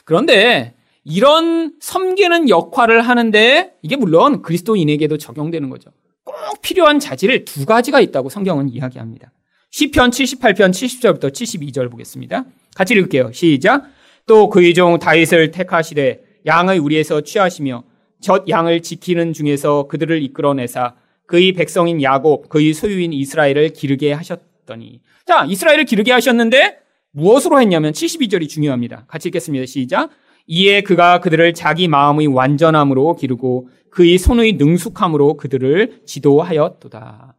그런데 0.06 0.76
이런 1.04 1.74
섬기는 1.80 2.50
역할을 2.50 3.02
하는데 3.02 3.74
이게 3.82 3.96
물론 3.96 4.42
그리스도인에게도 4.42 5.18
적용되는 5.18 5.70
거죠. 5.70 5.92
꼭 6.24 6.36
필요한 6.62 7.00
자질을 7.00 7.46
두 7.46 7.66
가지가 7.66 8.02
있다고 8.02 8.30
성경은 8.30 8.70
이야기합니다. 8.70 9.32
시편 9.72 10.10
78편 10.12 10.72
70절부터 10.72 11.32
72절 11.32 11.90
보겠습니다. 11.92 12.46
같이 12.76 12.94
읽을게요. 12.94 13.32
시작. 13.32 13.84
또 14.26 14.50
그의 14.50 14.74
종 14.74 15.00
다윗을 15.00 15.52
택하시되 15.52 16.22
양의 16.46 16.80
우리에서 16.80 17.22
취하시며 17.22 17.84
젖 18.20 18.50
양을 18.50 18.82
지키는 18.82 19.34
중에서 19.34 19.88
그들을 19.88 20.22
이끌어내사 20.24 20.96
그의 21.28 21.54
백성인 21.54 22.02
야곱 22.02 22.50
그의 22.50 22.74
소유인 22.74 23.14
이스라엘을 23.14 23.70
기르게 23.70 24.14
하셨더니 24.14 25.02
자 25.26 25.46
이스라엘을 25.46 25.86
기르게 25.86 26.12
하셨는데 26.12 26.80
무엇으로 27.18 27.60
했냐면 27.60 27.94
72절이 27.94 28.48
중요합니다. 28.48 29.06
같이 29.08 29.30
읽겠습니다. 29.30 29.66
시작. 29.66 30.12
이에 30.46 30.82
그가 30.82 31.20
그들을 31.20 31.56
자기 31.56 31.88
마음의 31.88 32.28
완전함으로 32.28 33.16
기르고 33.16 33.70
그의 33.90 34.20
손의 34.20 34.54
능숙함으로 34.54 35.36
그들을 35.36 36.04
지도하였도다. 36.06 37.36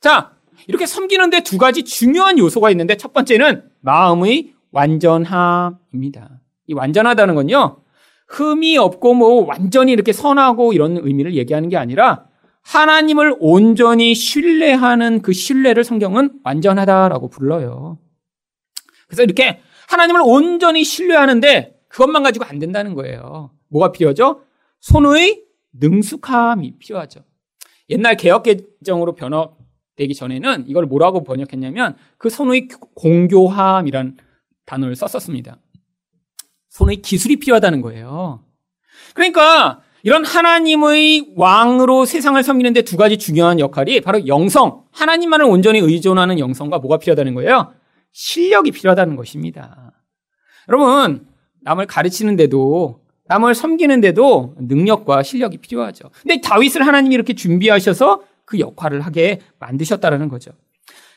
자, 0.00 0.32
이렇게 0.68 0.86
섬기는데 0.86 1.42
두 1.42 1.58
가지 1.58 1.84
중요한 1.84 2.38
요소가 2.38 2.70
있는데 2.70 2.96
첫 2.96 3.12
번째는 3.12 3.64
마음의 3.80 4.54
완전함입니다. 4.70 6.40
이 6.68 6.72
완전하다는 6.72 7.34
건요, 7.34 7.78
흠이 8.28 8.78
없고 8.78 9.14
뭐 9.14 9.46
완전히 9.46 9.92
이렇게 9.92 10.12
선하고 10.12 10.72
이런 10.72 10.96
의미를 10.96 11.34
얘기하는 11.34 11.68
게 11.68 11.76
아니라 11.76 12.26
하나님을 12.62 13.36
온전히 13.40 14.14
신뢰하는 14.14 15.22
그 15.22 15.32
신뢰를 15.32 15.82
성경은 15.82 16.40
완전하다라고 16.44 17.28
불러요. 17.30 17.98
그래서 19.06 19.22
이렇게 19.22 19.60
하나님을 19.88 20.20
온전히 20.24 20.84
신뢰하는데 20.84 21.78
그것만 21.88 22.22
가지고 22.22 22.44
안 22.44 22.58
된다는 22.58 22.94
거예요. 22.94 23.50
뭐가 23.68 23.92
필요하죠? 23.92 24.42
손의 24.80 25.44
능숙함이 25.72 26.78
필요하죠. 26.78 27.20
옛날 27.90 28.16
개혁개정으로 28.16 29.14
변화되기 29.14 30.14
전에는 30.14 30.64
이걸 30.66 30.86
뭐라고 30.86 31.24
번역했냐면 31.24 31.96
그 32.18 32.28
손의 32.28 32.68
공교함이란 32.94 34.16
단어를 34.64 34.96
썼었습니다. 34.96 35.58
손의 36.70 36.96
기술이 36.96 37.36
필요하다는 37.36 37.80
거예요. 37.80 38.44
그러니까 39.14 39.82
이런 40.02 40.24
하나님의 40.24 41.32
왕으로 41.36 42.04
세상을 42.04 42.40
섬기는데 42.42 42.82
두 42.82 42.96
가지 42.96 43.18
중요한 43.18 43.58
역할이 43.58 44.00
바로 44.00 44.26
영성, 44.26 44.84
하나님만을 44.92 45.46
온전히 45.46 45.78
의존하는 45.78 46.38
영성과 46.38 46.78
뭐가 46.78 46.98
필요하다는 46.98 47.34
거예요? 47.34 47.72
실력이 48.16 48.70
필요하다는 48.70 49.14
것입니다. 49.14 49.92
여러분, 50.70 51.26
남을 51.60 51.86
가르치는데도 51.86 53.02
남을 53.26 53.54
섬기는데도 53.54 54.54
능력과 54.58 55.22
실력이 55.22 55.58
필요하죠. 55.58 56.08
근데 56.22 56.40
다윗을 56.40 56.86
하나님이 56.86 57.14
이렇게 57.14 57.34
준비하셔서 57.34 58.22
그 58.46 58.58
역할을 58.58 59.02
하게 59.02 59.40
만드셨다라는 59.58 60.30
거죠. 60.30 60.52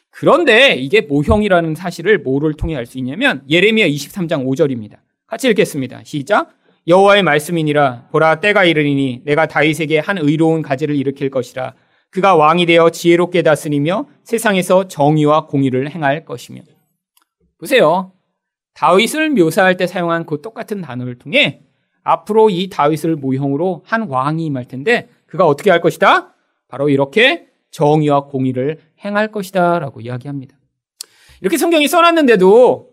그런데 0.09 0.75
이게 0.75 0.99
모형이라는 0.99 1.75
사실을 1.75 2.17
뭐를 2.19 2.55
통해 2.55 2.75
알 2.75 2.85
수 2.85 2.97
있냐면 2.97 3.43
예레미야 3.49 3.87
23장 3.87 4.45
5절입니다. 4.45 4.97
같이 5.25 5.47
읽겠습니다. 5.47 6.01
시작. 6.03 6.49
여호와의 6.85 7.23
말씀이니라 7.23 8.09
보라 8.11 8.41
때가 8.41 8.65
이르리니 8.65 9.21
내가 9.23 9.45
다윗에게 9.45 9.99
한 9.99 10.17
의로운 10.17 10.61
가지를 10.61 10.97
일으킬 10.97 11.29
것이라 11.29 11.75
그가 12.09 12.35
왕이 12.35 12.65
되어 12.65 12.89
지혜롭게 12.89 13.43
다스리며 13.43 14.07
세상에서 14.25 14.89
정의와 14.89 15.45
공의를 15.45 15.91
행할 15.91 16.25
것이며 16.25 16.61
보세요. 17.59 18.13
다윗을 18.73 19.31
묘사할 19.31 19.77
때 19.77 19.85
사용한 19.85 20.25
그 20.25 20.41
똑같은 20.41 20.81
단어를 20.81 21.19
통해 21.19 21.61
앞으로 22.03 22.49
이 22.49 22.69
다윗을 22.69 23.17
모형으로 23.17 23.83
한 23.85 24.03
왕이 24.07 24.45
임할 24.45 24.65
텐데 24.65 25.09
그가 25.27 25.45
어떻게 25.45 25.69
할 25.69 25.81
것이다? 25.81 26.33
바로 26.67 26.89
이렇게 26.89 27.47
정의와 27.71 28.25
공의를 28.25 28.79
행할 29.03 29.31
것이다. 29.31 29.79
라고 29.79 30.01
이야기합니다. 30.01 30.57
이렇게 31.41 31.57
성경이 31.57 31.87
써놨는데도 31.87 32.89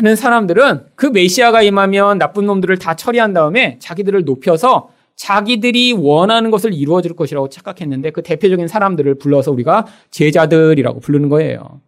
많은 0.00 0.16
사람들은 0.16 0.86
그 0.94 1.06
메시아가 1.06 1.62
임하면 1.62 2.18
나쁜 2.18 2.46
놈들을 2.46 2.78
다 2.78 2.94
처리한 2.94 3.32
다음에 3.32 3.78
자기들을 3.80 4.24
높여서 4.24 4.90
자기들이 5.16 5.92
원하는 5.92 6.50
것을 6.50 6.72
이루어질 6.72 7.14
것이라고 7.14 7.48
착각했는데 7.48 8.10
그 8.10 8.22
대표적인 8.22 8.66
사람들을 8.66 9.16
불러서 9.16 9.52
우리가 9.52 9.86
제자들이라고 10.10 11.00
부르는 11.00 11.28
거예요. 11.28 11.80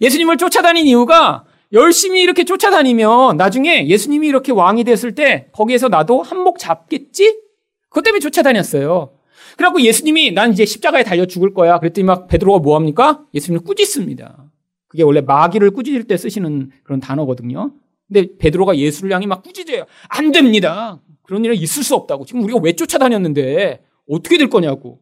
예수님을 0.00 0.36
쫓아다닌 0.36 0.86
이유가 0.86 1.44
열심히 1.72 2.22
이렇게 2.22 2.44
쫓아다니면 2.44 3.36
나중에 3.36 3.88
예수님이 3.88 4.28
이렇게 4.28 4.52
왕이 4.52 4.84
됐을 4.84 5.14
때 5.14 5.48
거기에서 5.52 5.88
나도 5.88 6.22
한몫 6.22 6.58
잡겠지? 6.58 7.38
그것 7.88 8.02
때문에 8.02 8.20
쫓아다녔어요. 8.20 9.12
그래갖고 9.56 9.82
예수님이 9.82 10.32
난 10.32 10.52
이제 10.52 10.64
십자가에 10.64 11.02
달려 11.02 11.26
죽을 11.26 11.52
거야. 11.52 11.78
그랬더니 11.78 12.04
막 12.04 12.28
베드로가 12.28 12.60
뭐 12.60 12.76
합니까? 12.76 13.24
예수님을 13.34 13.64
꾸짖습니다. 13.64 14.44
그게 14.86 15.02
원래 15.02 15.20
마귀를 15.20 15.72
꾸짖을 15.72 16.04
때 16.04 16.16
쓰시는 16.16 16.70
그런 16.84 17.00
단어거든요. 17.00 17.72
근데 18.06 18.36
베드로가 18.38 18.76
예수를 18.78 19.12
향해 19.12 19.26
막 19.26 19.42
꾸짖어요. 19.42 19.84
안 20.08 20.32
됩니다. 20.32 21.00
그런 21.22 21.44
일은 21.44 21.56
있을 21.56 21.82
수 21.82 21.94
없다고. 21.94 22.24
지금 22.24 22.42
우리가 22.42 22.58
왜 22.62 22.72
쫓아다녔는데 22.72 23.82
어떻게 24.08 24.38
될 24.38 24.48
거냐고. 24.48 25.00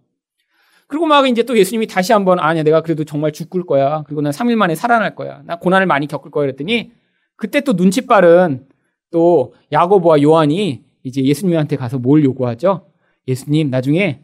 그리고 0.89 1.07
막 1.07 1.27
이제 1.27 1.43
또 1.43 1.59
예수님이 1.59 1.87
다시 1.87 2.13
한번 2.13 2.39
아니야 2.39 2.63
내가 2.63 2.81
그래도 2.83 3.05
정말 3.05 3.33
죽을 3.33 3.67
거야. 3.67 4.05
그리고 4.07 4.21
난 4.21 4.33
3일 4.33 4.57
만에 4.57 4.75
살아날 4.75 5.15
거야. 5.15 5.43
나 5.45 5.59
고난을 5.59 5.87
많이 5.87 6.07
겪을 6.07 6.31
거야 6.31 6.47
그랬더니 6.47 6.93
그때 7.37 7.61
또 7.61 7.75
눈치 7.75 8.07
빠른 8.07 8.67
또 9.11 9.55
야고보와 9.73 10.23
요한이 10.23 10.85
이제 11.03 11.23
예수님한테 11.23 11.77
가서 11.77 11.99
뭘 11.99 12.25
요구하죠? 12.25 12.91
예수님 13.29 13.71
나중에 13.71 14.21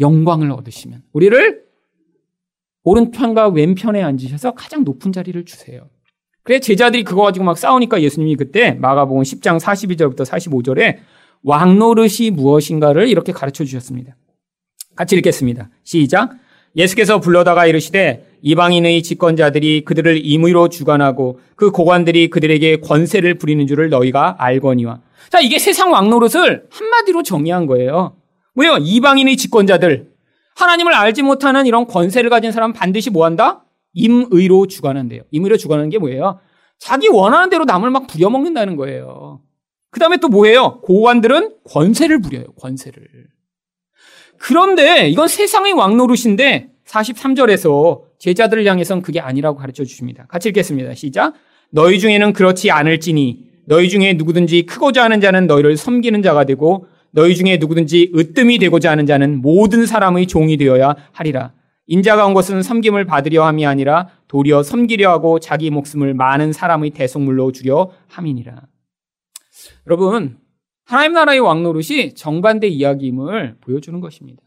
영광을 0.00 0.50
얻으시면 0.50 1.02
우리를 1.12 1.64
오른편과 2.82 3.48
왼편에 3.48 4.02
앉으셔서 4.02 4.52
가장 4.52 4.84
높은 4.84 5.12
자리를 5.12 5.44
주세요. 5.44 5.88
그래 6.42 6.60
제자들이 6.60 7.04
그거 7.04 7.22
가지고 7.22 7.46
막 7.46 7.56
싸우니까 7.56 8.02
예수님이 8.02 8.36
그때 8.36 8.72
마가복음 8.72 9.22
10장 9.22 9.58
42절부터 9.58 10.26
45절에 10.26 10.98
왕노릇이 11.42 12.30
무엇인가를 12.32 13.08
이렇게 13.08 13.32
가르쳐 13.32 13.64
주셨습니다. 13.64 14.16
같이 14.96 15.16
읽겠습니다. 15.16 15.70
시작. 15.82 16.30
예수께서 16.76 17.20
불러다가 17.20 17.66
이르시되 17.66 18.26
이방인의 18.42 19.02
집권자들이 19.02 19.84
그들을 19.84 20.20
임의로 20.24 20.68
주관하고 20.68 21.40
그 21.56 21.70
고관들이 21.70 22.28
그들에게 22.30 22.80
권세를 22.80 23.38
부리는 23.38 23.66
줄을 23.66 23.88
너희가 23.90 24.36
알거니와. 24.38 25.00
자, 25.30 25.40
이게 25.40 25.58
세상 25.58 25.92
왕노릇을 25.92 26.66
한마디로 26.70 27.22
정의한 27.22 27.66
거예요. 27.66 28.16
뭐예요? 28.54 28.76
이방인의 28.78 29.36
집권자들. 29.36 30.10
하나님을 30.56 30.94
알지 30.94 31.22
못하는 31.22 31.66
이런 31.66 31.86
권세를 31.86 32.30
가진 32.30 32.52
사람 32.52 32.72
반드시 32.72 33.10
뭐 33.10 33.24
한다? 33.24 33.64
임의로 33.94 34.66
주관한대요. 34.66 35.22
임의로 35.30 35.56
주관하는 35.56 35.90
게 35.90 35.98
뭐예요? 35.98 36.40
자기 36.78 37.08
원하는 37.08 37.50
대로 37.50 37.64
남을 37.64 37.90
막 37.90 38.06
부려먹는다는 38.06 38.76
거예요. 38.76 39.40
그 39.90 40.00
다음에 40.00 40.16
또 40.18 40.28
뭐예요? 40.28 40.80
고관들은 40.82 41.54
권세를 41.70 42.20
부려요. 42.20 42.46
권세를. 42.60 43.02
그런데 44.46 45.08
이건 45.08 45.26
세상의 45.26 45.72
왕노릇인데 45.72 46.68
43절에서 46.86 48.02
제자들을 48.18 48.66
향해서는 48.66 49.02
그게 49.02 49.18
아니라고 49.18 49.56
가르쳐 49.56 49.84
주십니다. 49.84 50.26
같이 50.28 50.50
읽겠습니다. 50.50 50.92
시작. 50.92 51.32
너희 51.70 51.98
중에는 51.98 52.34
그렇지 52.34 52.70
않을지니 52.70 53.42
너희 53.64 53.88
중에 53.88 54.12
누구든지 54.12 54.66
크고자 54.66 55.02
하는 55.02 55.22
자는 55.22 55.46
너희를 55.46 55.78
섬기는 55.78 56.20
자가 56.20 56.44
되고 56.44 56.86
너희 57.10 57.34
중에 57.34 57.56
누구든지 57.56 58.12
으뜸이 58.14 58.58
되고자 58.58 58.90
하는 58.90 59.06
자는 59.06 59.40
모든 59.40 59.86
사람의 59.86 60.26
종이 60.26 60.58
되어야 60.58 60.94
하리라. 61.12 61.54
인자가 61.86 62.26
온 62.26 62.34
것은 62.34 62.62
섬김을 62.62 63.06
받으려 63.06 63.46
함이 63.46 63.64
아니라 63.64 64.08
도리어 64.28 64.62
섬기려 64.62 65.10
하고 65.10 65.38
자기 65.38 65.70
목숨을 65.70 66.12
많은 66.12 66.52
사람의 66.52 66.90
대속물로 66.90 67.52
주려 67.52 67.92
함이니라. 68.08 68.60
여러분, 69.86 70.36
하나님 70.84 71.14
나라의 71.14 71.40
왕노릇이 71.40 72.14
정반대 72.14 72.66
이야기임을 72.68 73.56
보여주는 73.60 73.98
것입니다. 74.00 74.43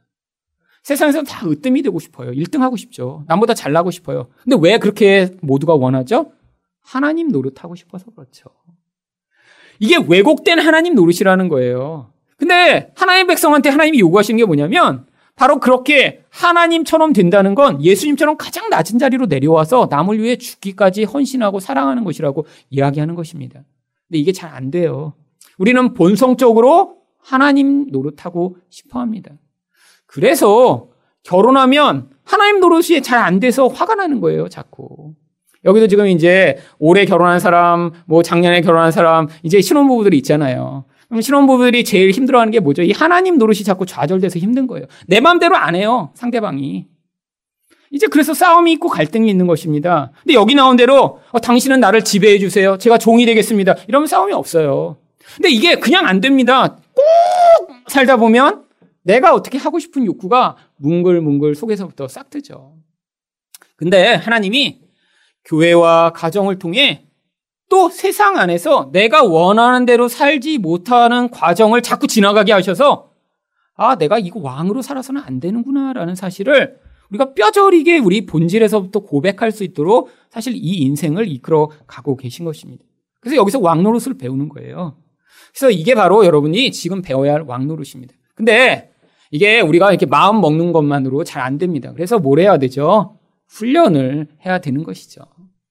세상에서 0.88 1.24
다 1.24 1.46
으뜸이 1.46 1.82
되고 1.82 2.00
싶어요. 2.00 2.32
1등 2.32 2.60
하고 2.60 2.78
싶죠. 2.78 3.26
남보다 3.28 3.54
잘나고 3.54 3.92
싶어요. 3.92 4.28
근데 4.46 4.56
왜 4.58 4.78
그렇게 4.78 5.36
모두가 5.42 5.76
원하죠? 5.76 6.32
하나님 6.82 7.28
노릇하고 7.28 7.76
싶어서 7.76 8.06
그렇죠. 8.12 8.50
이게 9.80 9.98
왜곡된 9.98 10.60
하나님 10.60 10.96
노릇이라는 10.96 11.50
거예요. 11.50 12.14
근데 12.38 12.94
하나님 12.96 13.28
백성한테 13.28 13.68
하나님이 13.68 14.00
요구하시는 14.00 14.38
게 14.38 14.46
뭐냐면 14.46 15.06
바로 15.36 15.60
그렇게 15.60 16.24
하나님처럼 16.30 17.12
된다는 17.12 17.54
건 17.54 17.84
예수님처럼 17.84 18.38
가장 18.38 18.70
낮은 18.70 18.98
자리로 18.98 19.26
내려와서 19.26 19.90
남을 19.92 20.20
위해 20.24 20.38
죽기까지 20.38 21.04
헌신하고 21.04 21.60
사랑하는 21.60 22.06
것이라고 22.06 22.46
이야기하는 22.70 23.16
것입니다. 23.16 23.66
근데 24.08 24.20
이게 24.20 24.32
잘 24.32 24.54
안 24.54 24.72
돼요. 24.72 25.16
우리는 25.58 25.94
본성적으로 25.94 27.00
하나님 27.20 27.88
노릇하고 27.92 28.56
싶어 28.70 29.02
합니다. 29.02 29.32
그래서 30.08 30.88
결혼하면 31.24 32.10
하나님 32.24 32.60
노릇이 32.60 33.02
잘 33.02 33.20
안 33.20 33.40
돼서 33.40 33.68
화가 33.68 33.96
나는 33.96 34.20
거예요, 34.20 34.48
자꾸. 34.50 35.14
여기도 35.66 35.88
지금 35.88 36.08
이제 36.08 36.58
올해 36.80 37.06
결혼한 37.06 37.40
사람, 37.40 37.92
뭐 38.06 38.24
작년에 38.24 38.62
결혼한 38.62 38.92
사람, 38.92 39.28
이제 39.44 39.62
신혼부부들이 39.62 40.18
있잖아요. 40.18 40.86
그럼 41.10 41.22
신혼부부들이 41.22 41.84
제일 41.84 42.12
힘들어하는 42.12 42.52
게 42.52 42.60
뭐죠? 42.60 42.84
이 42.84 42.92
하나님 42.92 43.38
노릇이 43.38 43.60
자꾸 43.64 43.86
좌절돼서 43.86 44.40
힘든 44.40 44.68
거예요. 44.68 44.86
내 45.08 45.20
마음대로 45.20 45.56
안 45.56 45.76
해요, 45.76 46.12
상대방이. 46.16 46.86
이제 47.92 48.08
그래서 48.08 48.34
싸움이 48.34 48.72
있고 48.74 48.90
갈등이 48.90 49.30
있는 49.30 49.48
것입니다. 49.48 50.12
근데 50.24 50.34
여기 50.34 50.56
나온 50.56 50.76
대로 50.76 51.22
어, 51.32 51.40
당신은 51.40 51.80
나를 51.80 52.04
지배해 52.04 52.38
주세요. 52.40 52.78
제가 52.78 52.98
종이 52.98 53.26
되겠습니다. 53.26 53.76
이러면 53.88 54.08
싸움이 54.08 54.34
없어요. 54.34 54.98
근데 55.36 55.50
이게 55.50 55.76
그냥 55.76 56.06
안 56.06 56.20
됩니다. 56.20 56.76
꼭 56.94 57.04
살다 57.88 58.18
보면 58.18 58.64
내가 59.08 59.34
어떻게 59.34 59.58
하고 59.58 59.80
싶은 59.80 60.06
욕구가 60.06 60.58
뭉글뭉글 60.76 61.56
속에서부터 61.56 62.10
싹 62.10 62.30
트죠. 62.30 62.76
근데 63.78 64.14
하나님이 64.16 64.82
교회와 65.46 66.12
가정을 66.12 66.60
통해 66.60 67.08
또 67.70 67.90
세상 67.90 68.38
안에서 68.38 68.90
내가 68.92 69.24
원하는 69.24 69.86
대로 69.86 70.10
살지 70.10 70.58
못하는 70.58 71.30
과정을 71.30 71.82
자꾸 71.82 72.08
지나가게 72.08 72.52
하셔서 72.52 73.14
아, 73.76 73.96
내가 73.96 74.20
이거 74.20 74.42
왕으로 74.42 74.82
살아서는 74.82 75.22
안 75.22 75.40
되는구나라는 75.40 76.16
사실을 76.16 76.78
우리가 77.10 77.34
뼈저리게 77.34 78.00
우리 78.00 78.26
본질에서부터 78.26 79.02
고백할 79.02 79.54
수 79.54 79.64
있도록 79.64 80.10
사실 80.30 80.54
이 80.54 80.82
인생을 80.82 81.30
이끌어 81.32 81.70
가고 81.88 82.18
계신 82.18 82.44
것입니다. 82.44 82.84
그래서 83.22 83.38
여기서 83.38 83.60
왕노릇을 83.60 84.18
배우는 84.18 84.50
거예요. 84.50 84.98
그래서 85.52 85.72
이게 85.72 85.96
바로 85.96 86.26
여러분이 86.26 86.72
지금 86.74 87.02
배워야 87.02 87.36
할 87.36 87.42
왕노릇입니다. 87.44 88.14
근데 88.36 88.92
이게 89.32 89.60
우리가 89.62 89.90
이렇게 89.92 90.06
마음 90.06 90.42
먹는 90.42 90.72
것만으로 90.72 91.24
잘 91.24 91.42
안 91.48 91.58
됩니다. 91.58 91.92
그래서 91.94 92.20
뭘 92.20 92.40
해야 92.40 92.58
되죠? 92.58 93.18
훈련을 93.50 94.28
해야 94.46 94.60
되는 94.60 94.84
것이죠. 94.84 95.22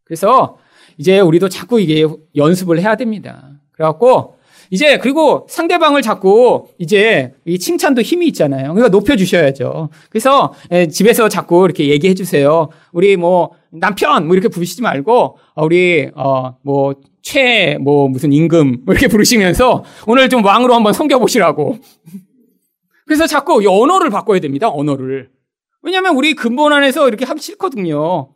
그래서 0.04 0.56
이제 0.96 1.20
우리도 1.20 1.48
자꾸 1.48 1.80
이게 1.80 2.06
연습을 2.34 2.80
해야 2.80 2.94
됩니다. 2.96 3.50
그래갖고 3.72 4.36
이제 4.70 4.96
그리고 4.98 5.46
상대방을 5.50 6.02
자꾸 6.02 6.68
이제 6.78 7.34
이 7.44 7.58
칭찬도 7.58 8.02
힘이 8.02 8.26
있잖아요. 8.28 8.72
그러니까 8.72 8.88
높여주셔야죠. 8.88 9.90
그래서 10.08 10.54
예, 10.72 10.88
집에서 10.88 11.28
자꾸 11.28 11.64
이렇게 11.64 11.88
얘기해 11.88 12.14
주세요. 12.14 12.68
우리 12.92 13.16
뭐 13.16 13.50
남편 13.70 14.26
뭐 14.26 14.34
이렇게 14.34 14.48
부르시지 14.48 14.82
말고 14.82 15.38
어, 15.54 15.64
우리 15.64 16.10
어뭐 16.14 16.94
최뭐 17.22 18.08
무슨 18.08 18.32
임금 18.32 18.84
뭐 18.86 18.94
이렇게 18.94 19.08
부르시면서 19.08 19.84
오늘 20.06 20.28
좀 20.28 20.44
왕으로 20.44 20.74
한번 20.74 20.92
섬겨 20.92 21.18
보시라고. 21.18 21.78
그래서 23.06 23.26
자꾸 23.26 23.62
이 23.62 23.66
언어를 23.66 24.10
바꿔야 24.10 24.40
됩니다. 24.40 24.68
언어를. 24.68 25.30
왜냐하면 25.82 26.16
우리 26.16 26.34
근본 26.34 26.72
안에서 26.72 27.08
이렇게 27.08 27.24
하기 27.24 27.40
싫거든요. 27.40 28.34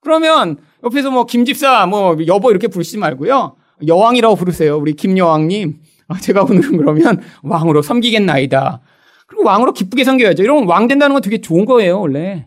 그러면 0.00 0.58
옆에서 0.84 1.10
뭐 1.10 1.24
김집사 1.24 1.86
뭐 1.86 2.16
여보 2.26 2.50
이렇게 2.50 2.68
부르시지 2.68 2.98
말고요. 2.98 3.56
여왕이라고 3.86 4.36
부르세요. 4.36 4.76
우리 4.76 4.94
김여왕님. 4.94 5.80
아, 6.08 6.18
제가 6.18 6.42
오늘은 6.42 6.76
그러면 6.76 7.20
왕으로 7.42 7.82
섬기겠나이다. 7.82 8.80
그리고 9.26 9.44
왕으로 9.44 9.72
기쁘게 9.72 10.04
섬겨야죠. 10.04 10.42
이러면 10.42 10.68
왕 10.68 10.86
된다는 10.86 11.14
건 11.14 11.22
되게 11.22 11.40
좋은 11.40 11.64
거예요, 11.64 12.00
원래. 12.00 12.46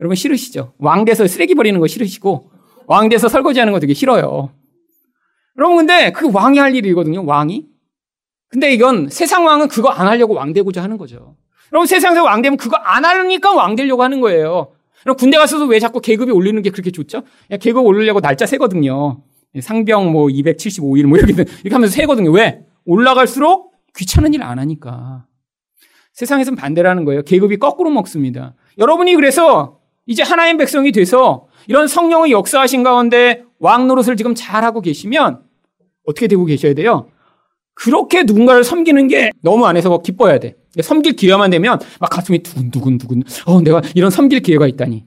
여러분 0.00 0.14
싫으시죠? 0.14 0.74
왕 0.78 1.04
돼서 1.04 1.26
쓰레기 1.26 1.54
버리는 1.54 1.78
거 1.80 1.86
싫으시고, 1.86 2.50
왕 2.86 3.08
돼서 3.08 3.28
설거지 3.28 3.58
하는 3.58 3.72
거 3.72 3.80
되게 3.80 3.92
싫어요. 3.92 4.50
여러분 5.58 5.78
근데 5.78 6.12
그 6.12 6.30
왕이 6.32 6.58
할 6.58 6.76
일이거든요, 6.76 7.24
왕이. 7.24 7.66
근데 8.48 8.72
이건 8.72 9.08
세상 9.08 9.44
왕은 9.44 9.68
그거 9.68 9.88
안 9.90 10.06
하려고 10.06 10.34
왕 10.34 10.52
되고자 10.52 10.82
하는 10.82 10.96
거죠. 10.98 11.36
여러분 11.72 11.86
세상에서 11.86 12.22
왕 12.22 12.42
되면 12.42 12.56
그거 12.56 12.76
안 12.76 13.04
하니까 13.04 13.52
왕 13.52 13.74
되려고 13.76 14.02
하는 14.02 14.20
거예요. 14.20 14.72
여러분 15.04 15.18
군대 15.18 15.36
가서도 15.36 15.66
왜 15.66 15.78
자꾸 15.80 16.00
계급이 16.00 16.30
올리는 16.32 16.60
게 16.62 16.70
그렇게 16.70 16.90
좋죠? 16.90 17.22
계급 17.60 17.84
올리려고 17.84 18.20
날짜 18.20 18.46
세거든요. 18.46 19.22
상병 19.60 20.12
뭐 20.12 20.26
275일 20.26 21.04
뭐 21.06 21.18
이렇게, 21.18 21.32
이렇게 21.32 21.70
하면서 21.72 21.92
세거든요. 21.94 22.30
왜? 22.30 22.60
올라갈수록 22.84 23.72
귀찮은 23.96 24.34
일 24.34 24.42
안 24.42 24.58
하니까. 24.58 25.24
세상에서는 26.12 26.56
반대라는 26.56 27.04
거예요. 27.04 27.22
계급이 27.22 27.58
거꾸로 27.58 27.90
먹습니다. 27.90 28.54
여러분이 28.78 29.14
그래서 29.16 29.80
이제 30.06 30.22
하나님 30.22 30.56
백성이 30.56 30.92
돼서 30.92 31.46
이런 31.66 31.88
성령의 31.88 32.30
역사하신 32.32 32.82
가운데 32.82 33.42
왕 33.58 33.86
노릇을 33.88 34.16
지금 34.16 34.34
잘하고 34.34 34.80
계시면 34.82 35.42
어떻게 36.06 36.26
되고 36.28 36.44
계셔야 36.44 36.74
돼요? 36.74 37.08
그렇게 37.76 38.22
누군가를 38.24 38.64
섬기는 38.64 39.06
게 39.08 39.30
너무 39.42 39.66
안에서 39.66 39.90
뭐 39.90 40.00
기뻐야 40.02 40.38
돼. 40.40 40.56
섬길 40.82 41.12
기회만 41.14 41.50
되면 41.50 41.78
막 42.00 42.10
가슴이 42.10 42.42
두근두근두근. 42.42 43.22
어, 43.46 43.60
내가 43.60 43.82
이런 43.94 44.10
섬길 44.10 44.40
기회가 44.40 44.66
있다니. 44.66 45.04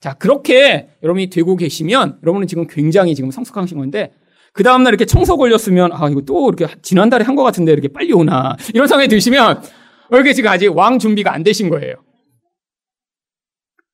자, 0.00 0.14
그렇게 0.14 0.90
여러분이 1.02 1.30
되고 1.30 1.56
계시면 1.56 2.18
여러분은 2.22 2.46
지금 2.48 2.66
굉장히 2.66 3.14
지금 3.14 3.30
성숙하신 3.30 3.78
건데 3.78 4.12
그 4.52 4.62
다음날 4.64 4.92
이렇게 4.92 5.04
청소 5.04 5.36
걸렸으면 5.36 5.92
아, 5.92 6.08
이거 6.08 6.20
또 6.22 6.48
이렇게 6.54 6.66
지난달에 6.82 7.24
한 7.24 7.36
것 7.36 7.44
같은데 7.44 7.72
이렇게 7.72 7.88
빨리 7.88 8.12
오나. 8.12 8.56
이런 8.74 8.88
생각이 8.88 9.08
드시면 9.08 9.62
이렇게 10.10 10.32
지금 10.32 10.50
아직 10.50 10.68
왕 10.76 10.98
준비가 10.98 11.32
안 11.32 11.44
되신 11.44 11.68
거예요. 11.68 11.94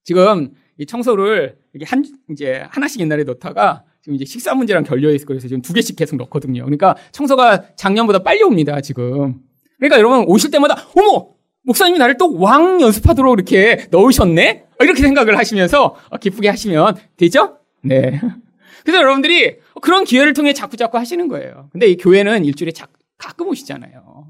지금 0.04 0.52
이 0.78 0.86
청소를 0.86 1.56
이렇게 1.72 1.88
한, 1.88 2.04
이제 2.30 2.64
하나씩 2.70 3.00
옛날에 3.00 3.24
넣다가 3.24 3.84
지금 4.04 4.16
이제 4.16 4.26
식사 4.26 4.54
문제랑 4.54 4.84
결려 4.84 5.10
있을 5.14 5.24
어 5.24 5.28
거라서 5.28 5.48
지금 5.48 5.62
두 5.62 5.72
개씩 5.72 5.96
계속 5.96 6.16
넣거든요. 6.16 6.62
그러니까 6.64 6.94
청소가 7.12 7.74
작년보다 7.74 8.18
빨리 8.18 8.42
옵니다, 8.42 8.82
지금. 8.82 9.36
그러니까 9.78 9.96
여러분 9.98 10.24
오실 10.28 10.50
때마다, 10.50 10.76
어머! 10.94 11.28
목사님이 11.62 11.98
나를 11.98 12.18
또 12.18 12.28
왕 12.34 12.82
연습하도록 12.82 13.32
이렇게 13.32 13.86
넣으셨네? 13.90 14.66
이렇게 14.80 15.00
생각을 15.00 15.38
하시면서 15.38 15.96
기쁘게 16.20 16.50
하시면 16.50 16.96
되죠? 17.16 17.60
네. 17.80 18.20
그래서 18.84 19.00
여러분들이 19.00 19.56
그런 19.80 20.04
기회를 20.04 20.34
통해 20.34 20.52
자꾸자꾸 20.52 20.98
하시는 20.98 21.26
거예요. 21.28 21.70
근데 21.72 21.86
이 21.86 21.96
교회는 21.96 22.44
일주일에 22.44 22.72
자, 22.72 22.86
가끔 23.16 23.48
오시잖아요. 23.48 24.26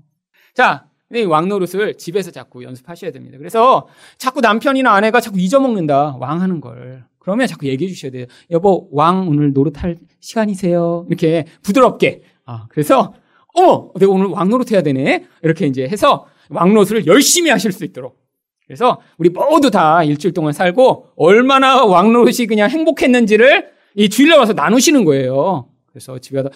자, 0.55 0.87
근데 1.09 1.23
이 1.23 1.25
왕 1.25 1.49
노릇을 1.49 1.99
집에서 1.99 2.31
자꾸 2.31 2.63
연습하셔야 2.63 3.11
됩니다. 3.11 3.39
그래서 3.39 3.89
자꾸 4.19 4.41
남편이나 4.41 4.93
아내가 4.93 5.21
자꾸 5.21 5.41
잊어먹는다. 5.41 6.19
왕 6.21 6.41
하는 6.41 6.61
걸. 6.61 7.05
그러면 7.25 7.47
자꾸 7.47 7.67
얘기해 7.67 7.91
주셔야 7.91 8.13
돼요. 8.13 8.27
여보, 8.51 8.87
왕 8.93 9.29
오늘 9.29 9.55
노릇할 9.55 9.97
시간이세요? 10.21 11.07
이렇게 11.09 11.47
부드럽게. 11.63 12.21
아, 12.45 12.67
그래서, 12.69 13.15
어머, 13.55 13.91
내가 13.99 14.13
오늘 14.13 14.27
왕 14.27 14.51
노릇 14.51 14.71
해야 14.73 14.83
되네? 14.83 15.25
이렇게 15.43 15.67
이제 15.67 15.89
해서 15.89 16.27
왕 16.51 16.75
노릇을 16.75 17.07
열심히 17.07 17.51
하실 17.51 17.73
수 17.73 17.83
있도록. 17.87 18.19
그래서 18.67 19.01
우리 19.17 19.31
모두 19.31 19.71
다 19.71 20.05
일주일 20.05 20.35
동안 20.35 20.53
살고 20.53 21.13
얼마나 21.17 21.85
왕 21.85 22.13
노릇이 22.13 22.47
그냥 22.47 22.69
행복했는지를 22.69 23.71
이 23.95 24.11
주일날 24.11 24.39
와서 24.39 24.53
나누시는 24.53 25.07
거예요. 25.07 25.69
그래서 25.87 26.19
집에 26.19 26.43
가서 26.43 26.51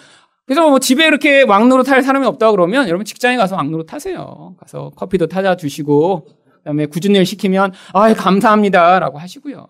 그래서 0.45 0.69
뭐 0.69 0.77
집에 0.79 1.07
이렇게 1.07 1.43
왕노릇 1.43 1.89
할 1.89 2.03
사람이 2.03 2.25
없다 2.27 2.51
그러면 2.51 2.87
여러분 2.87 3.05
직장에 3.05 3.37
가서 3.37 3.55
왕노릇 3.55 3.91
하세요. 3.93 4.55
가서 4.59 4.91
커피도 4.95 5.27
타다 5.27 5.55
주시고 5.57 6.27
그다음에 6.57 6.85
굳은 6.85 7.15
일 7.15 7.25
시키면 7.25 7.71
아 7.93 8.13
감사합니다라고 8.13 9.17
하시고요. 9.17 9.67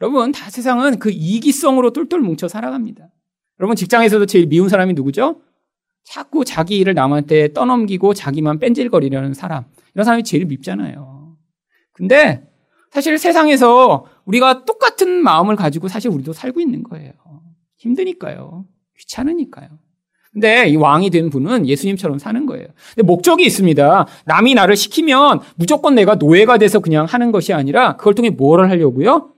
여러분 0.00 0.32
다 0.32 0.50
세상은 0.50 0.98
그 0.98 1.10
이기성으로 1.10 1.92
똘똘 1.92 2.20
뭉쳐 2.20 2.48
살아갑니다. 2.48 3.08
여러분 3.60 3.76
직장에서도 3.76 4.26
제일 4.26 4.46
미운 4.46 4.68
사람이 4.68 4.94
누구죠? 4.94 5.40
자꾸 6.04 6.44
자기 6.44 6.78
일을 6.78 6.94
남한테 6.94 7.52
떠넘기고 7.52 8.14
자기만 8.14 8.58
뺀질거리려는 8.58 9.34
사람. 9.34 9.64
이런 9.94 10.04
사람이 10.04 10.24
제일 10.24 10.44
밉잖아요. 10.46 11.36
근데 11.92 12.46
사실 12.90 13.18
세상에서 13.18 14.06
우리가 14.24 14.64
똑같은 14.64 15.10
마음을 15.22 15.56
가지고 15.56 15.88
사실 15.88 16.10
우리도 16.10 16.32
살고 16.32 16.60
있는 16.60 16.82
거예요. 16.82 17.12
힘드니까요. 17.78 18.66
귀찮으니까요. 18.98 19.68
근데 20.32 20.68
이 20.68 20.76
왕이 20.76 21.08
된 21.10 21.30
분은 21.30 21.66
예수님처럼 21.66 22.18
사는 22.18 22.44
거예요. 22.44 22.66
근데 22.94 23.06
목적이 23.06 23.46
있습니다. 23.46 24.06
남이 24.26 24.54
나를 24.54 24.76
시키면 24.76 25.40
무조건 25.56 25.94
내가 25.94 26.16
노예가 26.16 26.58
돼서 26.58 26.80
그냥 26.80 27.06
하는 27.06 27.32
것이 27.32 27.54
아니라 27.54 27.96
그걸 27.96 28.14
통해 28.14 28.28
뭐를 28.28 28.68
하려고요? 28.70 29.32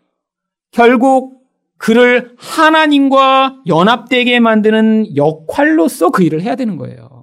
결국 0.70 1.38
그를 1.76 2.32
하나님과 2.36 3.58
연합되게 3.66 4.40
만드는 4.40 5.16
역할로서 5.16 6.10
그 6.10 6.22
일을 6.22 6.42
해야 6.42 6.56
되는 6.56 6.76
거예요. 6.76 7.18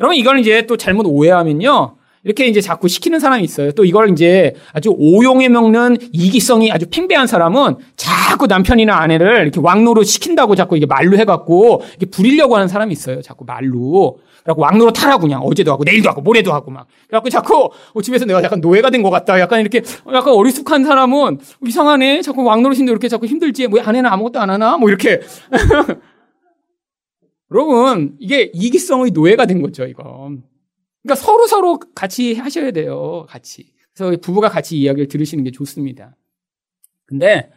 여러분 0.00 0.16
이걸 0.16 0.38
이제 0.38 0.66
또 0.66 0.76
잘못 0.76 1.06
오해하면요. 1.06 1.96
이렇게 2.24 2.46
이제 2.46 2.60
자꾸 2.60 2.88
시키는 2.88 3.20
사람이 3.20 3.44
있어요. 3.44 3.72
또 3.72 3.84
이걸 3.84 4.10
이제 4.10 4.54
아주 4.72 4.94
오용에 4.98 5.48
먹는 5.48 5.98
이기성이 6.12 6.72
아주 6.72 6.86
팽배한 6.90 7.26
사람은 7.26 7.76
자꾸 7.96 8.46
남편이나 8.46 8.96
아내를 8.96 9.42
이렇게 9.42 9.60
왕노로 9.60 10.02
시킨다고 10.02 10.54
자꾸 10.54 10.76
이게 10.76 10.86
말로 10.86 11.16
해갖고 11.16 11.82
이렇게 11.90 12.06
부리려고 12.06 12.56
하는 12.56 12.68
사람이 12.68 12.92
있어요. 12.92 13.22
자꾸 13.22 13.44
말로. 13.44 14.18
그래갖고 14.48 14.62
왕노로 14.62 14.92
타라고 14.92 15.22
그냥 15.22 15.42
어제도 15.42 15.70
하고 15.72 15.84
내일도 15.84 16.08
하고 16.08 16.22
모레도 16.22 16.52
하고 16.54 16.70
막. 16.70 16.86
그래갖고 17.06 17.28
자꾸 17.28 17.68
어, 17.92 18.00
집에서 18.02 18.24
내가 18.24 18.42
약간 18.42 18.60
노예가 18.62 18.88
된 18.90 19.02
것 19.02 19.10
같다. 19.10 19.38
약간 19.40 19.60
이렇게 19.60 19.82
약간 20.12 20.32
어리숙한 20.32 20.84
사람은 20.84 21.38
이상하네. 21.66 22.22
자꾸 22.22 22.42
왕노릇인데 22.44 22.90
이렇게 22.90 23.08
자꾸 23.08 23.26
힘들지. 23.26 23.68
뭐 23.68 23.80
아내는 23.80 24.10
아무것도 24.10 24.40
안 24.40 24.48
하나? 24.50 24.78
뭐 24.78 24.88
이렇게. 24.88 25.20
여러분, 27.50 28.16
이게 28.18 28.50
이기성의 28.52 29.12
노예가 29.12 29.46
된 29.46 29.62
거죠, 29.62 29.84
이거. 29.86 30.02
그러니까 31.02 31.14
서로 31.14 31.46
서로 31.46 31.78
같이 31.94 32.34
하셔야 32.34 32.70
돼요. 32.72 33.26
같이. 33.28 33.72
그래서 33.94 34.16
부부가 34.20 34.48
같이 34.48 34.78
이야기를 34.78 35.08
들으시는 35.08 35.44
게 35.44 35.50
좋습니다. 35.50 36.16
근데 37.06 37.50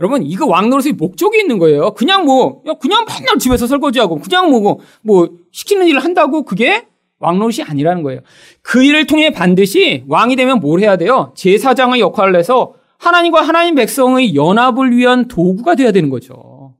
여러분 0.00 0.22
이거 0.22 0.46
왕노릇의 0.46 0.94
목적이 0.94 1.40
있는 1.40 1.58
거예요. 1.58 1.92
그냥 1.92 2.24
뭐 2.24 2.62
그냥 2.80 3.04
맨날 3.06 3.38
집에서 3.38 3.66
설거지하고 3.66 4.18
그냥 4.20 4.50
뭐, 4.50 4.78
뭐 5.02 5.28
시키는 5.52 5.86
일을 5.88 6.02
한다고 6.02 6.42
그게 6.42 6.86
왕노릇이 7.18 7.62
아니라는 7.68 8.02
거예요. 8.02 8.20
그 8.62 8.82
일을 8.82 9.06
통해 9.06 9.30
반드시 9.30 10.04
왕이 10.08 10.36
되면 10.36 10.58
뭘 10.60 10.80
해야 10.80 10.96
돼요? 10.96 11.32
제사장의 11.36 12.00
역할을 12.00 12.34
해서 12.34 12.72
하나님과 12.98 13.42
하나님 13.42 13.74
백성의 13.74 14.34
연합을 14.34 14.96
위한 14.96 15.28
도구가 15.28 15.74
돼야 15.74 15.92
되는 15.92 16.08
거죠. 16.08 16.74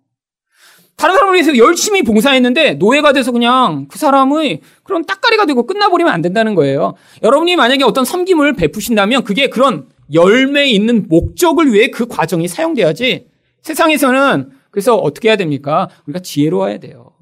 다른 0.96 1.14
사람을 1.14 1.34
위해서 1.34 1.56
열심히 1.56 2.02
봉사했는데 2.02 2.74
노예가 2.74 3.12
돼서 3.12 3.32
그냥 3.32 3.86
그 3.88 3.98
사람의 3.98 4.60
그런 4.82 5.04
따까리가 5.04 5.46
되고 5.46 5.66
끝나버리면 5.66 6.12
안 6.12 6.20
된다는 6.20 6.54
거예요. 6.54 6.94
여러분이 7.22 7.56
만약에 7.56 7.84
어떤 7.84 8.04
섬김을 8.04 8.54
베푸신다면 8.54 9.24
그게 9.24 9.48
그런 9.48 9.86
열매 10.12 10.68
있는 10.68 11.06
목적을 11.08 11.72
위해 11.72 11.88
그 11.88 12.06
과정이 12.06 12.48
사용돼야지 12.48 13.28
세상에서는 13.62 14.50
그래서 14.70 14.96
어떻게 14.96 15.28
해야 15.28 15.36
됩니까? 15.36 15.88
우리가 16.06 16.20
지혜로워야 16.20 16.78
돼요. 16.78 17.12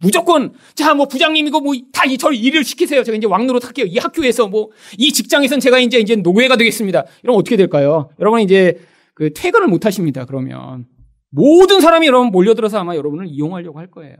무조건 0.00 0.52
자 0.74 0.94
뭐 0.94 1.06
부장님이고 1.06 1.60
뭐다 1.60 2.02
저를 2.18 2.36
일을 2.36 2.64
시키세요. 2.64 3.04
제가 3.04 3.16
이제 3.16 3.26
왕노릇 3.26 3.64
할게요. 3.64 3.86
이 3.88 3.98
학교에서 3.98 4.48
뭐 4.48 4.70
이 4.98 5.12
직장에선 5.12 5.60
제가 5.60 5.78
이제 5.78 5.98
이제 5.98 6.16
노예가 6.16 6.56
되겠습니다. 6.56 7.04
이러면 7.22 7.38
어떻게 7.38 7.56
될까요? 7.56 8.10
여러분 8.20 8.40
이제 8.40 8.80
그 9.14 9.32
퇴근을 9.32 9.68
못 9.68 9.86
하십니다. 9.86 10.24
그러면 10.24 10.86
모든 11.30 11.80
사람이 11.80 12.06
여러분 12.06 12.28
몰려들어서 12.30 12.78
아마 12.78 12.96
여러분을 12.96 13.26
이용하려고 13.28 13.78
할 13.78 13.90
거예요. 13.90 14.16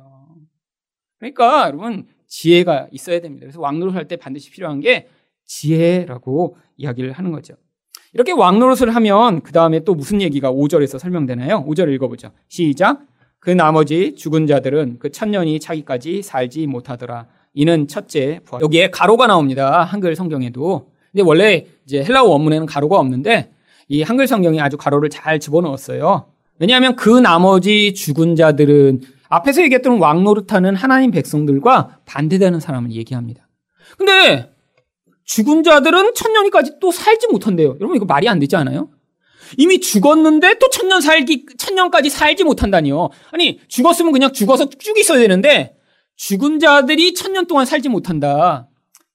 그러니까 1.18 1.66
여러분 1.66 2.06
지혜가 2.28 2.88
있어야 2.92 3.20
됩니다. 3.20 3.44
그래서 3.44 3.60
왕노릇 3.60 3.94
할때 3.94 4.16
반드시 4.16 4.50
필요한 4.50 4.80
게 4.80 5.08
지혜라고 5.46 6.56
이야기를 6.76 7.12
하는 7.12 7.32
거죠. 7.32 7.54
이렇게 8.14 8.32
왕노릇을 8.32 8.94
하면 8.94 9.40
그 9.42 9.52
다음에 9.52 9.80
또 9.80 9.94
무슨 9.94 10.20
얘기가 10.20 10.52
5절에서 10.52 10.98
설명되나요? 10.98 11.64
5절 11.66 11.92
읽어보죠. 11.94 12.30
시작. 12.48 13.00
그 13.38 13.50
나머지 13.50 14.14
죽은 14.14 14.46
자들은 14.46 14.98
그 14.98 15.10
천년이 15.10 15.60
차기까지 15.60 16.22
살지 16.22 16.66
못하더라. 16.66 17.26
이는 17.54 17.88
첫째 17.88 18.40
부활. 18.44 18.62
여기에 18.62 18.90
가로가 18.90 19.26
나옵니다. 19.26 19.82
한글 19.82 20.14
성경에도. 20.14 20.90
근데 21.10 21.22
원래 21.22 21.66
이제 21.84 22.04
헬라어 22.04 22.24
원문에는 22.24 22.66
가로가 22.66 22.98
없는데 22.98 23.52
이 23.88 24.02
한글 24.02 24.26
성경이 24.26 24.60
아주 24.60 24.76
가로를 24.76 25.10
잘 25.10 25.40
집어넣었어요. 25.40 26.26
왜냐하면 26.58 26.96
그 26.96 27.08
나머지 27.08 27.94
죽은 27.94 28.36
자들은 28.36 29.00
앞에서 29.28 29.62
얘기했던 29.62 29.98
왕노릇하는 29.98 30.76
하나님 30.76 31.10
백성들과 31.10 31.98
반대되는 32.04 32.60
사람을 32.60 32.92
얘기합니다. 32.92 33.48
근데 33.98 34.51
죽은 35.24 35.62
자들은 35.62 36.14
천년이까지 36.14 36.72
또 36.80 36.90
살지 36.90 37.28
못한대요. 37.28 37.76
여러분 37.80 37.96
이거 37.96 38.04
말이 38.04 38.28
안 38.28 38.38
되지 38.38 38.56
않아요? 38.56 38.90
이미 39.58 39.80
죽었는데 39.80 40.58
또 40.58 40.70
천년 40.70 41.00
살기 41.00 41.46
천년까지 41.58 42.10
살지 42.10 42.44
못한다니요. 42.44 43.10
아니 43.32 43.60
죽었으면 43.68 44.12
그냥 44.12 44.32
죽어서 44.32 44.68
쭉 44.68 44.98
있어야 44.98 45.18
되는데 45.18 45.76
죽은 46.16 46.58
자들이 46.58 47.14
천년 47.14 47.46
동안 47.46 47.66
살지 47.66 47.88
못한다. 47.88 48.68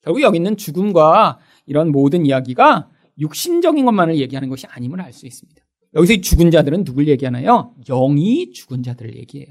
결국 0.04 0.22
여기 0.22 0.38
있는 0.38 0.58
죽음과 0.58 1.40
이런 1.66 1.92
모든 1.92 2.26
이야기가 2.26 2.90
육신적인 3.20 3.84
것만을 3.86 4.18
얘기하는 4.18 4.50
것이 4.50 4.68
아님을 4.68 5.02
알 5.02 5.12
수 5.12 5.26
있습니다. 5.26 5.62
여기서 5.96 6.22
죽은 6.22 6.52
자들은 6.52 6.84
누굴 6.84 7.08
얘기하나요? 7.08 7.74
영이 7.86 8.52
죽은 8.52 8.84
자들을 8.84 9.16
얘기해요. 9.18 9.48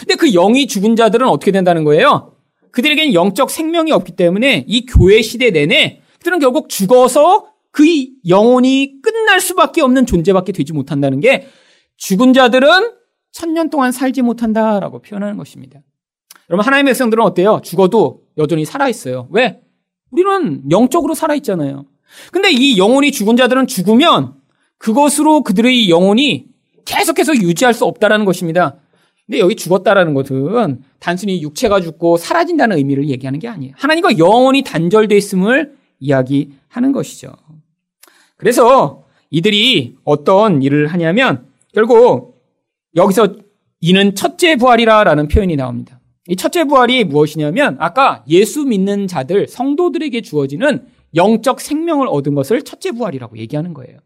근데 0.00 0.14
그 0.14 0.30
영이 0.30 0.66
죽은 0.66 0.96
자들은 0.96 1.28
어떻게 1.28 1.52
된다는 1.52 1.84
거예요? 1.84 2.34
그들에게는 2.72 3.14
영적 3.14 3.50
생명이 3.50 3.92
없기 3.92 4.12
때문에 4.12 4.64
이 4.66 4.86
교회 4.86 5.22
시대 5.22 5.50
내내 5.50 6.00
그들은 6.18 6.38
결국 6.38 6.68
죽어서 6.68 7.48
그 7.70 7.84
영혼이 8.28 9.00
끝날 9.02 9.40
수밖에 9.40 9.80
없는 9.80 10.06
존재밖에 10.06 10.52
되지 10.52 10.72
못한다는 10.72 11.20
게 11.20 11.46
죽은 11.96 12.32
자들은 12.32 12.92
천년 13.32 13.70
동안 13.70 13.92
살지 13.92 14.22
못한다라고 14.22 15.00
표현하는 15.02 15.36
것입니다. 15.36 15.80
여러분 16.48 16.66
하나님의 16.66 16.90
백성들은 16.90 17.22
어때요? 17.22 17.60
죽어도 17.62 18.22
여전히 18.36 18.64
살아 18.64 18.88
있어요. 18.88 19.28
왜? 19.30 19.60
우리는 20.10 20.62
영적으로 20.70 21.14
살아 21.14 21.34
있잖아요. 21.36 21.86
근데 22.32 22.50
이 22.50 22.76
영혼이 22.76 23.12
죽은 23.12 23.36
자들은 23.36 23.68
죽으면 23.68 24.34
그것으로 24.78 25.42
그들의 25.42 25.88
영혼이 25.88 26.46
계속해서 26.84 27.36
유지할 27.36 27.72
수 27.72 27.84
없다라는 27.84 28.24
것입니다. 28.24 28.76
근데 29.30 29.38
여기 29.38 29.54
죽었다라는 29.54 30.12
것은 30.12 30.82
단순히 30.98 31.40
육체가 31.40 31.80
죽고 31.80 32.16
사라진다는 32.16 32.78
의미를 32.78 33.08
얘기하는 33.08 33.38
게 33.38 33.46
아니에요. 33.46 33.74
하나님과 33.76 34.18
영원히 34.18 34.62
단절되어 34.62 35.16
있음을 35.16 35.76
이야기하는 36.00 36.90
것이죠. 36.90 37.30
그래서 38.36 39.04
이들이 39.30 39.98
어떤 40.02 40.64
일을 40.64 40.88
하냐면 40.88 41.46
결국 41.72 42.42
여기서 42.96 43.36
이는 43.80 44.16
첫째 44.16 44.56
부활이라라는 44.56 45.28
표현이 45.28 45.54
나옵니다. 45.54 46.00
이 46.26 46.34
첫째 46.34 46.64
부활이 46.64 47.04
무엇이냐면 47.04 47.76
아까 47.78 48.24
예수 48.28 48.64
믿는 48.64 49.06
자들 49.06 49.46
성도들에게 49.46 50.22
주어지는 50.22 50.86
영적 51.14 51.60
생명을 51.60 52.08
얻은 52.08 52.34
것을 52.34 52.62
첫째 52.62 52.90
부활이라고 52.90 53.38
얘기하는 53.38 53.74
거예요. 53.74 53.96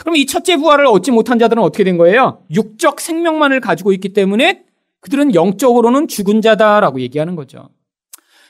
그럼 0.00 0.16
이 0.16 0.26
첫째 0.26 0.56
부활을 0.56 0.86
얻지 0.86 1.10
못한 1.10 1.38
자들은 1.38 1.62
어떻게 1.62 1.84
된 1.84 1.96
거예요? 1.96 2.42
육적 2.50 3.00
생명만을 3.00 3.60
가지고 3.60 3.92
있기 3.92 4.12
때문에 4.12 4.64
그들은 5.00 5.34
영적으로는 5.34 6.08
죽은 6.08 6.40
자다라고 6.40 7.00
얘기하는 7.00 7.36
거죠. 7.36 7.68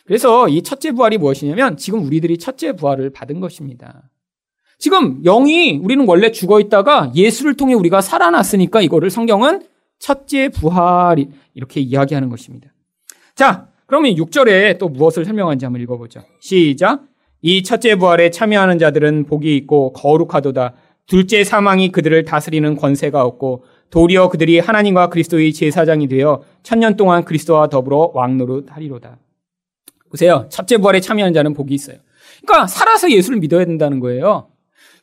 그래서 0.04 0.48
이 0.48 0.62
첫째 0.62 0.92
부활이 0.92 1.18
무엇이냐면 1.18 1.76
지금 1.76 2.04
우리들이 2.04 2.38
첫째 2.38 2.72
부활을 2.72 3.10
받은 3.10 3.40
것입니다. 3.40 4.10
지금 4.78 5.22
영이 5.22 5.78
우리는 5.82 6.04
원래 6.08 6.32
죽어 6.32 6.60
있다가 6.60 7.12
예수를 7.14 7.54
통해 7.54 7.74
우리가 7.74 8.00
살아났으니까 8.00 8.82
이거를 8.82 9.10
성경은 9.10 9.62
첫째 9.98 10.48
부활이 10.48 11.28
이렇게 11.54 11.80
이야기하는 11.80 12.28
것입니다. 12.28 12.68
자, 13.36 13.68
그러면 13.86 14.14
6절에 14.14 14.78
또 14.78 14.88
무엇을 14.88 15.24
설명하는지 15.24 15.64
한번 15.64 15.80
읽어보죠. 15.82 16.22
시작. 16.40 17.04
이 17.40 17.62
첫째 17.62 17.94
부활에 17.96 18.30
참여하는 18.30 18.78
자들은 18.78 19.26
복이 19.26 19.56
있고 19.58 19.92
거룩하도다. 19.92 20.74
둘째 21.06 21.44
사망이 21.44 21.90
그들을 21.92 22.24
다스리는 22.24 22.76
권세가 22.76 23.22
없고 23.22 23.64
도리어 23.90 24.28
그들이 24.30 24.58
하나님과 24.58 25.08
그리스도의 25.08 25.52
제사장이 25.52 26.08
되어 26.08 26.42
천년 26.62 26.96
동안 26.96 27.24
그리스도와 27.24 27.68
더불어 27.68 28.10
왕노릇하리로다. 28.14 29.18
보세요. 30.10 30.46
첫째 30.50 30.78
부활에 30.78 31.00
참여하는 31.00 31.34
자는 31.34 31.54
복이 31.54 31.74
있어요. 31.74 31.96
그러니까 32.42 32.66
살아서 32.66 33.10
예수를 33.10 33.38
믿어야 33.38 33.64
된다는 33.64 34.00
거예요. 34.00 34.48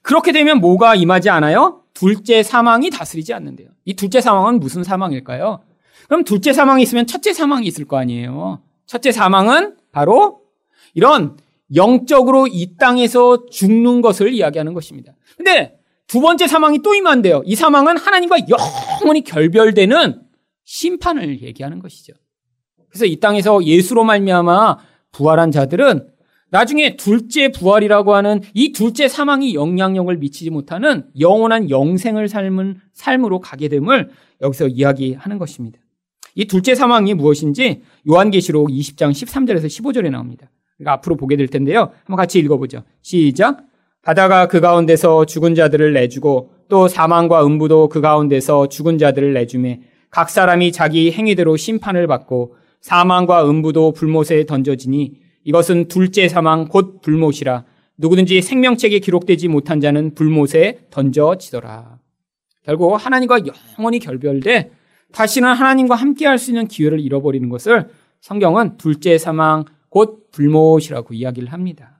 그렇게 0.02 0.32
되면 0.32 0.60
뭐가 0.60 0.96
임하지 0.96 1.30
않아요? 1.30 1.82
둘째 1.94 2.44
사망이 2.44 2.90
다스리지 2.90 3.34
않는데요. 3.34 3.70
이 3.86 3.96
둘째 3.96 4.22
사망은 4.22 4.60
무슨 4.60 4.84
사망일까요? 4.84 5.62
그럼 6.08 6.24
둘째 6.24 6.54
사망이 6.54 6.82
있으면 6.84 7.06
첫째 7.06 7.34
사망이 7.34 7.68
있을 7.68 7.86
거 7.86 7.98
아니에요. 7.98 8.62
첫째 8.86 9.12
사망은 9.12 9.76
바로 9.92 10.42
이런 10.94 11.38
영적으로 11.76 12.48
이 12.48 12.76
땅에서 12.78 13.46
죽는 13.48 14.02
것을 14.02 14.34
이야기하는 14.34 14.74
것입니다. 14.74 15.14
근데 15.38 15.79
두 16.10 16.22
번째 16.22 16.48
사망이 16.48 16.80
또 16.80 16.96
임한대요. 16.96 17.44
이 17.46 17.56
사망은 17.56 17.98
하나님과 17.98 18.38
영원히 18.50 19.22
결별되는 19.22 20.20
심판을 20.66 21.44
얘기하는 21.44 21.80
것이죠. 21.80 22.14
그래서 22.90 23.06
이 23.06 23.20
땅에서 23.20 23.64
예수로 23.64 24.04
말미암아 24.04 24.80
부활한 25.12 25.52
자들은 25.52 26.08
나중에 26.50 26.98
둘째 26.98 27.50
부활이라고 27.52 28.16
하는 28.16 28.42
이 28.56 28.72
둘째 28.72 29.08
사망이 29.08 29.54
영향력을 29.54 30.18
미치지 30.18 30.50
못하는 30.50 31.06
영원한 31.20 31.70
영생을 31.70 32.28
삶은 32.28 32.82
삶으로 32.92 33.40
가게 33.40 33.68
됨을 33.68 34.10
여기서 34.42 34.68
이야기하는 34.68 35.38
것입니다. 35.38 35.80
이 36.34 36.46
둘째 36.46 36.74
사망이 36.74 37.14
무엇인지 37.14 37.84
요한계시록 38.10 38.70
20장 38.70 39.12
13절에서 39.12 39.66
15절에 39.66 40.10
나옵니다. 40.10 40.50
그러니까 40.78 40.94
앞으로 40.94 41.18
보게 41.18 41.36
될 41.36 41.48
텐데요. 41.48 41.92
한번 42.00 42.18
같이 42.18 42.40
읽어보죠. 42.40 42.84
시작. 43.04 43.69
바다가 44.02 44.48
그 44.48 44.62
가운데서 44.62 45.26
죽은 45.26 45.56
자들을 45.56 45.94
내주고 45.94 46.52
또 46.70 46.88
사망과 46.88 47.46
음부도 47.46 47.90
그 47.90 48.02
가운데서 48.02 48.70
죽은 48.70 48.98
자들을 48.98 49.34
내주매 49.34 49.82
각 50.10 50.30
사람이 50.30 50.72
자기 50.72 51.12
행위대로 51.12 51.58
심판을 51.58 52.08
받고 52.08 52.56
사망과 52.82 53.50
음부도 53.50 53.92
불못에 53.94 54.46
던져지니 54.46 55.14
이것은 55.44 55.88
둘째 55.88 56.28
사망 56.28 56.68
곧 56.68 57.02
불못이라 57.02 57.66
누구든지 57.98 58.42
생명책에 58.42 59.00
기록되지 59.00 59.50
못한 59.50 59.82
자는 59.82 60.16
불못에 60.16 60.80
던져지더라. 60.90 62.00
결국 62.64 62.96
하나님과 62.96 63.42
영원히 63.78 64.00
결별돼 64.00 64.72
다시는 65.12 65.50
하나님과 65.54 65.96
함께 65.96 66.26
할 66.26 66.38
수 66.38 66.52
있는 66.52 66.68
기회를 66.68 67.00
잃어버리는 67.00 67.50
것을 67.50 67.90
성경은 68.22 68.78
둘째 68.78 69.18
사망 69.18 69.66
곧 69.90 70.32
불못이라고 70.32 71.14
이야기를 71.14 71.52
합니다. 71.52 71.99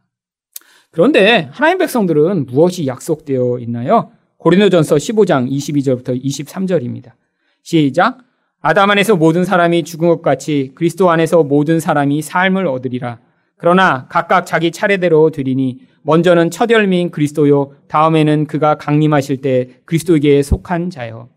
그런데 0.92 1.50
하나님 1.52 1.78
백성들은 1.78 2.48
무엇이 2.48 2.88
약속되어 2.88 3.60
있나요? 3.60 4.12
고린도전서 4.38 4.96
15장 4.96 5.50
22절부터 5.52 6.24
23절입니다. 6.24 7.12
시작. 7.62 8.20
아담 8.62 8.90
안에서 8.90 9.16
모든 9.16 9.46
사람이 9.46 9.84
죽은 9.84 10.08
것 10.08 10.22
같이 10.22 10.72
그리스도 10.76 11.10
안에서 11.10 11.44
모든 11.44 11.80
사람이 11.80 12.22
삶을 12.22 12.68
얻으리라. 12.68 13.20
그러나 13.58 14.08
각각 14.10 14.46
자기 14.46 14.72
차례대로 14.72 15.30
드리니 15.32 15.82
먼저는 16.02 16.50
첫 16.50 16.72
열매인 16.72 17.12
그리스도요 17.12 17.74
다음에는 17.88 18.46
그가 18.48 18.76
강림하실 18.76 19.38
때 19.42 19.70
그리스도에게 19.86 20.42
속한 20.42 20.90
자요. 20.90 21.30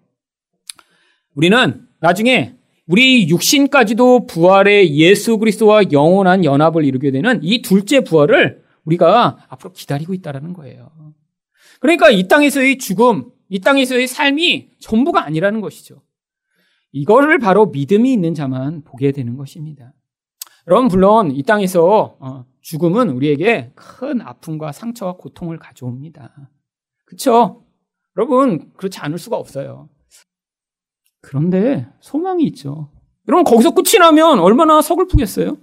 우리는 1.35 1.83
나중에 2.01 2.55
우리 2.87 3.29
육신까지도 3.29 4.27
부활의 4.27 4.97
예수 4.97 5.38
그리스도와 5.38 5.83
영원한 5.93 6.45
연합을 6.45 6.85
이루게 6.85 7.11
되는 7.11 7.41
이 7.43 7.62
둘째 7.62 8.01
부활을 8.01 8.62
우리가 8.85 9.47
앞으로 9.49 9.73
기다리고 9.73 10.14
있다라는 10.14 10.53
거예요. 10.53 10.90
그러니까 11.81 12.11
이 12.11 12.29
땅에서의 12.29 12.79
죽음, 12.79 13.31
이 13.49 13.61
땅에서의 13.61 14.07
삶이 14.07 14.71
전부가 14.81 15.25
아니라는 15.25 15.61
것이죠. 15.61 16.03
이거를 16.92 17.38
바로 17.38 17.66
믿음이 17.66 18.12
있는 18.12 18.35
자만 18.35 18.83
보게 18.83 19.12
되는 19.12 19.37
것입니다. 19.37 19.92
여러분 20.66 20.88
물론 20.88 21.31
이 21.33 21.42
땅에서 21.42 22.16
어, 22.21 22.45
죽음은 22.61 23.11
우리에게 23.11 23.73
큰 23.75 24.21
아픔과 24.21 24.73
상처와 24.73 25.16
고통을 25.16 25.59
가져옵니다. 25.59 26.51
그렇죠? 27.07 27.64
여러분 28.16 28.73
그렇지 28.77 28.99
않을 29.01 29.18
수가 29.18 29.37
없어요. 29.37 29.88
그런데 31.21 31.88
소망이 32.01 32.45
있죠. 32.45 32.90
여러분 33.29 33.45
거기서 33.45 33.73
끝이 33.73 33.99
나면 33.99 34.38
얼마나 34.38 34.83
서글프겠어요? 34.83 35.57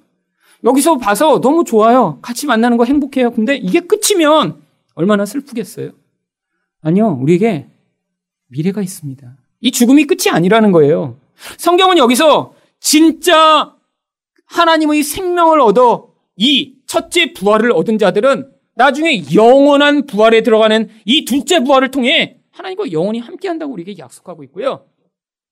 여기서 0.63 0.97
봐서 0.97 1.39
너무 1.41 1.63
좋아요. 1.63 2.19
같이 2.21 2.45
만나는 2.45 2.77
거 2.77 2.85
행복해요. 2.85 3.31
근데 3.31 3.55
이게 3.55 3.79
끝이면 3.81 4.61
얼마나 4.95 5.25
슬프겠어요? 5.25 5.91
아니요. 6.81 7.17
우리에게 7.21 7.67
미래가 8.47 8.81
있습니다. 8.81 9.35
이 9.61 9.71
죽음이 9.71 10.05
끝이 10.05 10.29
아니라는 10.31 10.71
거예요. 10.71 11.17
성경은 11.57 11.97
여기서 11.97 12.53
진짜 12.79 13.75
하나님의 14.45 15.03
생명을 15.03 15.59
얻어 15.61 16.09
이 16.35 16.75
첫째 16.85 17.33
부활을 17.33 17.71
얻은 17.71 17.97
자들은 17.97 18.51
나중에 18.75 19.23
영원한 19.33 20.05
부활에 20.05 20.41
들어가는 20.41 20.89
이 21.05 21.25
둘째 21.25 21.63
부활을 21.63 21.91
통해 21.91 22.37
하나님과 22.51 22.91
영원히 22.91 23.19
함께 23.19 23.47
한다고 23.47 23.73
우리에게 23.73 23.97
약속하고 23.97 24.43
있고요. 24.45 24.85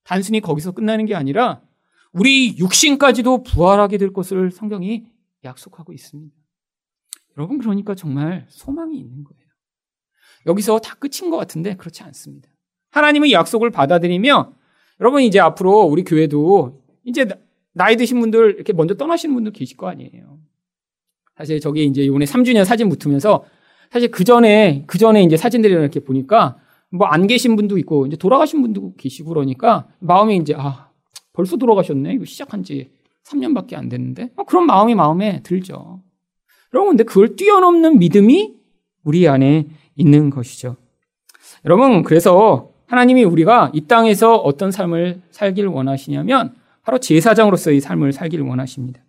단순히 0.03 0.39
거기서 0.39 0.71
끝나는 0.71 1.05
게 1.05 1.15
아니라 1.15 1.61
우리 2.13 2.57
육신까지도 2.57 3.43
부활하게 3.43 3.97
될 3.97 4.13
것을 4.13 4.51
성경이 4.51 5.05
약속하고 5.43 5.93
있습니다. 5.93 6.35
여러분, 7.37 7.59
그러니까 7.59 7.95
정말 7.95 8.45
소망이 8.49 8.97
있는 8.97 9.23
거예요. 9.23 9.47
여기서 10.45 10.79
다 10.79 10.95
끝인 10.95 11.29
것 11.29 11.37
같은데 11.37 11.75
그렇지 11.75 12.03
않습니다. 12.03 12.49
하나님의 12.91 13.31
약속을 13.33 13.69
받아들이며 13.69 14.53
여러분 14.99 15.21
이제 15.21 15.39
앞으로 15.39 15.81
우리 15.81 16.03
교회도 16.03 16.81
이제 17.03 17.27
나이 17.73 17.95
드신 17.95 18.19
분들 18.19 18.55
이렇게 18.55 18.73
먼저 18.73 18.95
떠나시는 18.95 19.35
분들 19.35 19.51
계실 19.51 19.77
거 19.77 19.87
아니에요. 19.87 20.39
사실 21.35 21.59
저기 21.59 21.85
이제 21.85 22.01
이번에 22.01 22.25
3주년 22.25 22.65
사진 22.65 22.89
붙으면서 22.89 23.45
사실 23.91 24.09
그 24.09 24.23
전에 24.23 24.83
그 24.87 24.97
전에 24.97 25.21
이제 25.23 25.37
사진들을 25.37 25.79
이렇게 25.79 25.99
보니까 25.99 26.57
뭐 26.89 27.07
안 27.07 27.27
계신 27.27 27.55
분도 27.55 27.77
있고 27.77 28.07
이제 28.07 28.15
돌아가신 28.15 28.61
분도 28.61 28.95
계시고 28.95 29.29
그러니까 29.29 29.87
마음이 29.99 30.37
이제 30.37 30.55
아 30.57 30.86
벌써 31.37 31.55
돌아가셨네 31.55 32.13
이거 32.13 32.25
시작한 32.25 32.63
지 32.63 32.89
3년밖에 33.27 33.75
안 33.75 33.89
됐는데 33.89 34.31
어, 34.37 34.43
그런 34.43 34.65
마음이 34.65 34.95
마음에 34.95 35.41
들죠. 35.43 36.01
여러분 36.73 36.93
근데 36.93 37.03
그걸 37.03 37.35
뛰어넘는 37.35 37.99
믿음이 37.99 38.55
우리 39.03 39.27
안에 39.27 39.67
있는 39.95 40.31
것이죠. 40.31 40.77
여러분 41.63 42.01
그래서 42.01 42.71
하나님이 42.87 43.23
우리가 43.23 43.71
이 43.75 43.81
땅에서 43.81 44.35
어떤 44.35 44.71
삶을 44.71 45.21
살기를 45.29 45.69
원하시냐면 45.69 46.55
바로 46.83 46.97
제사장으로서의 46.97 47.81
삶을 47.81 48.13
살기를 48.13 48.43
원하십니다. 48.43 49.01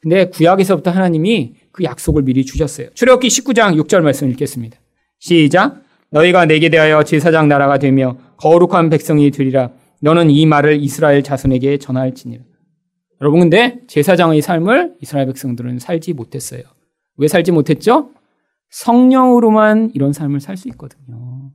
근데 0.00 0.26
구약에서부터 0.28 0.92
하나님이 0.92 1.54
그 1.72 1.82
약속을 1.82 2.22
미리 2.22 2.44
주셨어요. 2.44 2.90
출애굽기 2.94 3.26
19장 3.26 3.80
6절 3.82 4.02
말씀 4.02 4.30
읽겠습니다. 4.30 4.78
시작. 5.18 5.82
너희가 6.10 6.44
내게 6.44 6.68
대하여 6.68 7.02
제사장 7.02 7.48
나라가 7.48 7.78
되며 7.78 8.18
거룩한 8.36 8.88
백성이 8.88 9.32
되리라. 9.32 9.70
너는 10.02 10.30
이 10.30 10.46
말을 10.46 10.82
이스라엘 10.82 11.22
자손에게 11.22 11.78
전할지니라. 11.78 12.42
여러분 13.20 13.38
근데 13.38 13.78
제사장의 13.86 14.42
삶을 14.42 14.96
이스라엘 15.00 15.26
백성들은 15.28 15.78
살지 15.78 16.12
못했어요. 16.12 16.62
왜 17.16 17.28
살지 17.28 17.52
못했죠? 17.52 18.10
성령으로만 18.70 19.92
이런 19.94 20.12
삶을 20.12 20.40
살 20.40 20.56
수 20.56 20.68
있거든요. 20.70 21.52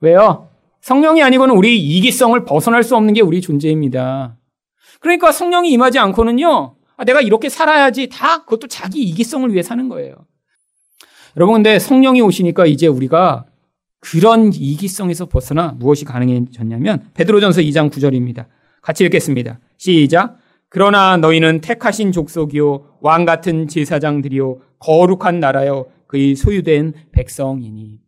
왜요? 0.00 0.50
성령이 0.82 1.22
아니고는 1.22 1.54
우리 1.54 1.78
이기성을 1.78 2.44
벗어날 2.44 2.82
수 2.82 2.96
없는 2.96 3.14
게 3.14 3.22
우리 3.22 3.40
존재입니다. 3.40 4.36
그러니까 5.00 5.32
성령이 5.32 5.70
임하지 5.72 5.98
않고는요, 5.98 6.74
아, 6.96 7.04
내가 7.04 7.22
이렇게 7.22 7.48
살아야지 7.48 8.10
다 8.10 8.44
그것도 8.44 8.66
자기 8.66 9.02
이기성을 9.04 9.50
위해 9.52 9.62
사는 9.62 9.88
거예요. 9.88 10.14
여러분, 11.36 11.54
근데 11.54 11.78
성령이 11.78 12.20
오시니까 12.20 12.66
이제 12.66 12.86
우리가 12.86 13.46
그런 14.00 14.52
이기성에서 14.52 15.26
벗어나 15.26 15.74
무엇이 15.78 16.04
가능해졌냐면, 16.04 17.10
베드로전서 17.14 17.60
2장 17.60 17.90
9절입니다. 17.90 18.46
같이 18.82 19.04
읽겠습니다. 19.04 19.60
시작. 19.76 20.38
그러나 20.68 21.16
너희는 21.16 21.60
택하신 21.60 22.12
족속이요, 22.12 22.98
왕 23.00 23.24
같은 23.24 23.68
제사장들이요, 23.68 24.60
거룩한 24.78 25.40
나라요, 25.40 25.86
그의 26.06 26.34
소유된 26.34 26.94
백성이니. 27.12 28.00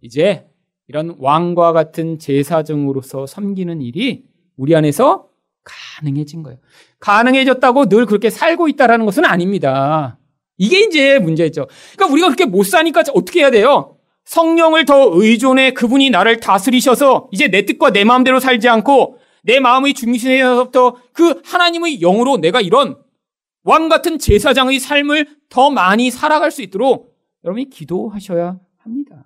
이제 0.00 0.46
이런 0.88 1.16
왕과 1.18 1.72
같은 1.72 2.18
제사장으로서 2.18 3.26
섬기는 3.26 3.82
일이 3.82 4.24
우리 4.56 4.74
안에서 4.74 5.28
가능해진 5.64 6.42
거예요. 6.42 6.58
가능해졌다고 7.00 7.88
늘 7.88 8.06
그렇게 8.06 8.30
살고 8.30 8.68
있다라는 8.68 9.06
것은 9.06 9.24
아닙니다. 9.24 10.18
이게 10.56 10.80
이제 10.80 11.18
문제죠. 11.18 11.66
그러니까 11.94 12.12
우리가 12.12 12.28
그렇게 12.28 12.44
못 12.44 12.64
사니까 12.64 13.02
어떻게 13.14 13.40
해야 13.40 13.50
돼요? 13.50 13.96
성령을 14.24 14.84
더 14.84 15.10
의존해 15.12 15.72
그분이 15.72 16.10
나를 16.10 16.40
다스리셔서 16.40 17.28
이제 17.32 17.48
내 17.48 17.66
뜻과 17.66 17.90
내 17.90 18.04
마음대로 18.04 18.38
살지 18.40 18.68
않고 18.68 19.18
내 19.42 19.60
마음의 19.60 19.94
중심에서부터 19.94 20.96
그 21.12 21.40
하나님의 21.44 21.98
영으로 22.00 22.36
내가 22.36 22.60
이런 22.60 22.96
왕 23.62 23.88
같은 23.88 24.18
제사장의 24.18 24.78
삶을 24.78 25.26
더 25.48 25.70
많이 25.70 26.10
살아갈 26.10 26.50
수 26.50 26.62
있도록 26.62 27.16
여러분이 27.44 27.70
기도하셔야 27.70 28.58
합니다. 28.78 29.24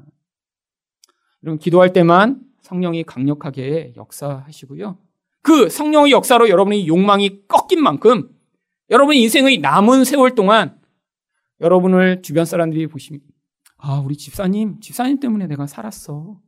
여러분 1.43 1.59
기도할 1.59 1.93
때만 1.93 2.41
성령이 2.63 3.05
강력하게 3.05 3.93
역사하시고요. 3.97 4.99
그 5.43 5.69
성령의 5.69 6.13
역사로 6.13 6.49
여러분의 6.49 6.87
욕망이 6.87 7.47
꺾인 7.47 7.83
만큼 7.83 8.31
여러분의 8.91 9.21
인생의 9.23 9.59
남은 9.59 10.05
세월 10.05 10.35
동안 10.35 10.79
여러분을 11.61 12.23
주변 12.23 12.45
사람들이 12.47 12.87
보시면 12.87 13.21
아 13.87 14.01
우리 14.03 14.17
집사님 14.17 14.81
집사님 14.81 15.21
때문에 15.21 15.47
내가 15.47 15.67
살았어. 15.67 16.39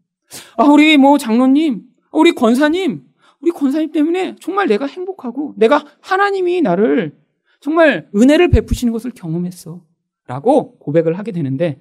아 0.57 0.65
우리 0.65 0.97
뭐 0.97 1.19
장로님 1.19 1.83
우리 2.13 2.35
권사님 2.35 3.03
우리 3.43 3.51
권사님 3.51 3.93
때문에 3.93 4.37
정말 4.41 4.69
내가 4.69 4.87
행복하고 4.87 5.53
내가 5.57 5.85
하나님이 6.01 6.63
나를 6.63 7.15
정말 7.61 8.09
은혜를 8.17 8.49
베푸시는 8.49 8.91
것을 8.93 9.11
경험했어. 9.11 9.83
라고 10.27 10.79
고백을 10.79 11.19
하게 11.19 11.31
되는데 11.31 11.79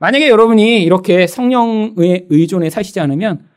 만약에 0.00 0.28
여러분이 0.28 0.82
이렇게 0.82 1.26
성령의 1.26 2.26
의존에 2.28 2.68
사시지 2.68 2.98
않으면 2.98 3.48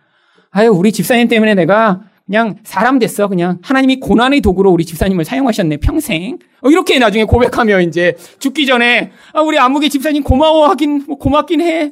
아유 0.52 0.70
우리 0.70 0.92
집사님 0.92 1.28
때문에 1.28 1.56
내가 1.56 2.04
그냥 2.32 2.56
사람 2.64 2.98
됐어 2.98 3.28
그냥. 3.28 3.60
하나님이 3.62 4.00
고난의 4.00 4.40
도구로 4.40 4.72
우리 4.72 4.86
집사님을 4.86 5.26
사용하셨네 5.26 5.78
평생. 5.78 6.40
어, 6.62 6.70
이렇게 6.70 6.98
나중에 6.98 7.26
고백하며 7.26 7.82
이제 7.82 8.16
죽기 8.40 8.66
전에 8.66 9.12
아, 9.34 9.42
우리 9.42 9.60
아무개 9.60 9.90
집사님 9.90 10.24
고마워하긴 10.24 11.04
뭐 11.08 11.18
고맙긴 11.18 11.60
해. 11.60 11.92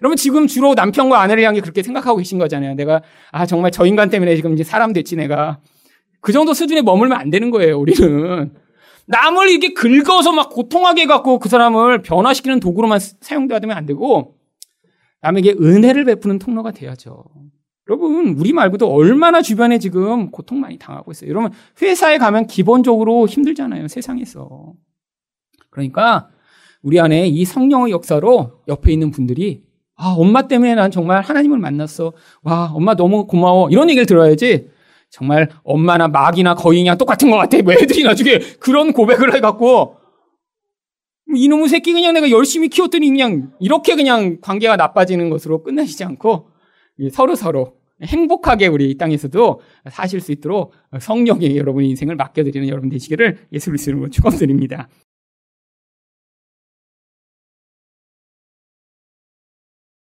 여러분 0.00 0.16
지금 0.16 0.46
주로 0.46 0.74
남편과 0.74 1.20
아내를 1.20 1.42
향해 1.42 1.60
그렇게 1.60 1.82
생각하고 1.82 2.18
계신 2.18 2.38
거잖아요. 2.38 2.74
내가 2.76 3.02
아 3.32 3.46
정말 3.46 3.72
저 3.72 3.84
인간 3.84 4.10
때문에 4.10 4.36
지금 4.36 4.54
이제 4.54 4.62
사람 4.62 4.92
됐지 4.92 5.16
내가. 5.16 5.58
그 6.20 6.30
정도 6.30 6.54
수준에 6.54 6.82
머물면 6.82 7.18
안 7.18 7.28
되는 7.30 7.50
거예요 7.50 7.80
우리는. 7.80 8.52
남을 9.06 9.50
이렇게 9.50 9.74
긁어서 9.74 10.30
막 10.30 10.50
고통하게 10.50 11.02
해갖고 11.02 11.40
그 11.40 11.48
사람을 11.48 12.02
변화시키는 12.02 12.60
도구로만 12.60 13.00
사용되면 13.20 13.76
안 13.76 13.86
되고 13.86 14.36
남에게 15.20 15.56
은혜를 15.60 16.04
베푸는 16.04 16.38
통로가 16.38 16.70
돼야죠. 16.70 17.24
여러분, 17.88 18.34
우리 18.38 18.52
말고도 18.52 18.92
얼마나 18.92 19.42
주변에 19.42 19.78
지금 19.78 20.30
고통 20.30 20.60
많이 20.60 20.78
당하고 20.78 21.12
있어요. 21.12 21.30
여러분, 21.30 21.52
회사에 21.80 22.18
가면 22.18 22.46
기본적으로 22.46 23.26
힘들잖아요. 23.26 23.88
세상에서. 23.88 24.72
그러니까 25.70 26.28
우리 26.82 26.98
안에 26.98 27.26
이 27.28 27.44
성령의 27.44 27.92
역사로 27.92 28.62
옆에 28.68 28.92
있는 28.92 29.10
분들이 29.10 29.64
아, 29.96 30.14
엄마 30.16 30.46
때문에 30.46 30.74
난 30.74 30.90
정말 30.90 31.22
하나님을 31.22 31.58
만났어. 31.58 32.12
와, 32.42 32.70
엄마 32.74 32.94
너무 32.94 33.26
고마워. 33.26 33.70
이런 33.70 33.88
얘기를 33.88 34.04
들어야지. 34.04 34.68
정말 35.08 35.48
엄마나 35.62 36.08
막이나 36.08 36.54
거인이랑 36.54 36.98
똑같은 36.98 37.30
것 37.30 37.36
같아. 37.36 37.62
뭐 37.62 37.72
애들이 37.72 38.02
나중에 38.02 38.38
그런 38.60 38.92
고백을 38.92 39.34
해갖고 39.34 39.96
이놈의 41.34 41.68
새끼 41.68 41.92
그냥 41.92 42.12
내가 42.14 42.30
열심히 42.30 42.68
키웠더니 42.68 43.08
그냥 43.08 43.52
이렇게 43.58 43.96
그냥 43.96 44.38
관계가 44.40 44.76
나빠지는 44.76 45.30
것으로 45.30 45.62
끝나시지 45.62 46.04
않고 46.04 46.50
서로 47.10 47.34
서로 47.34 47.76
행복하게 48.02 48.66
우리 48.66 48.90
이 48.90 48.98
땅에서도 48.98 49.60
사실 49.90 50.20
수 50.20 50.32
있도록 50.32 50.72
성령에 51.00 51.56
여러분의 51.56 51.90
인생을 51.90 52.16
맡겨드리는 52.16 52.68
여러분 52.68 52.90
되시기를 52.90 53.38
예수 53.52 53.70
그리스도로 53.70 54.10
축원드립니다. 54.10 54.88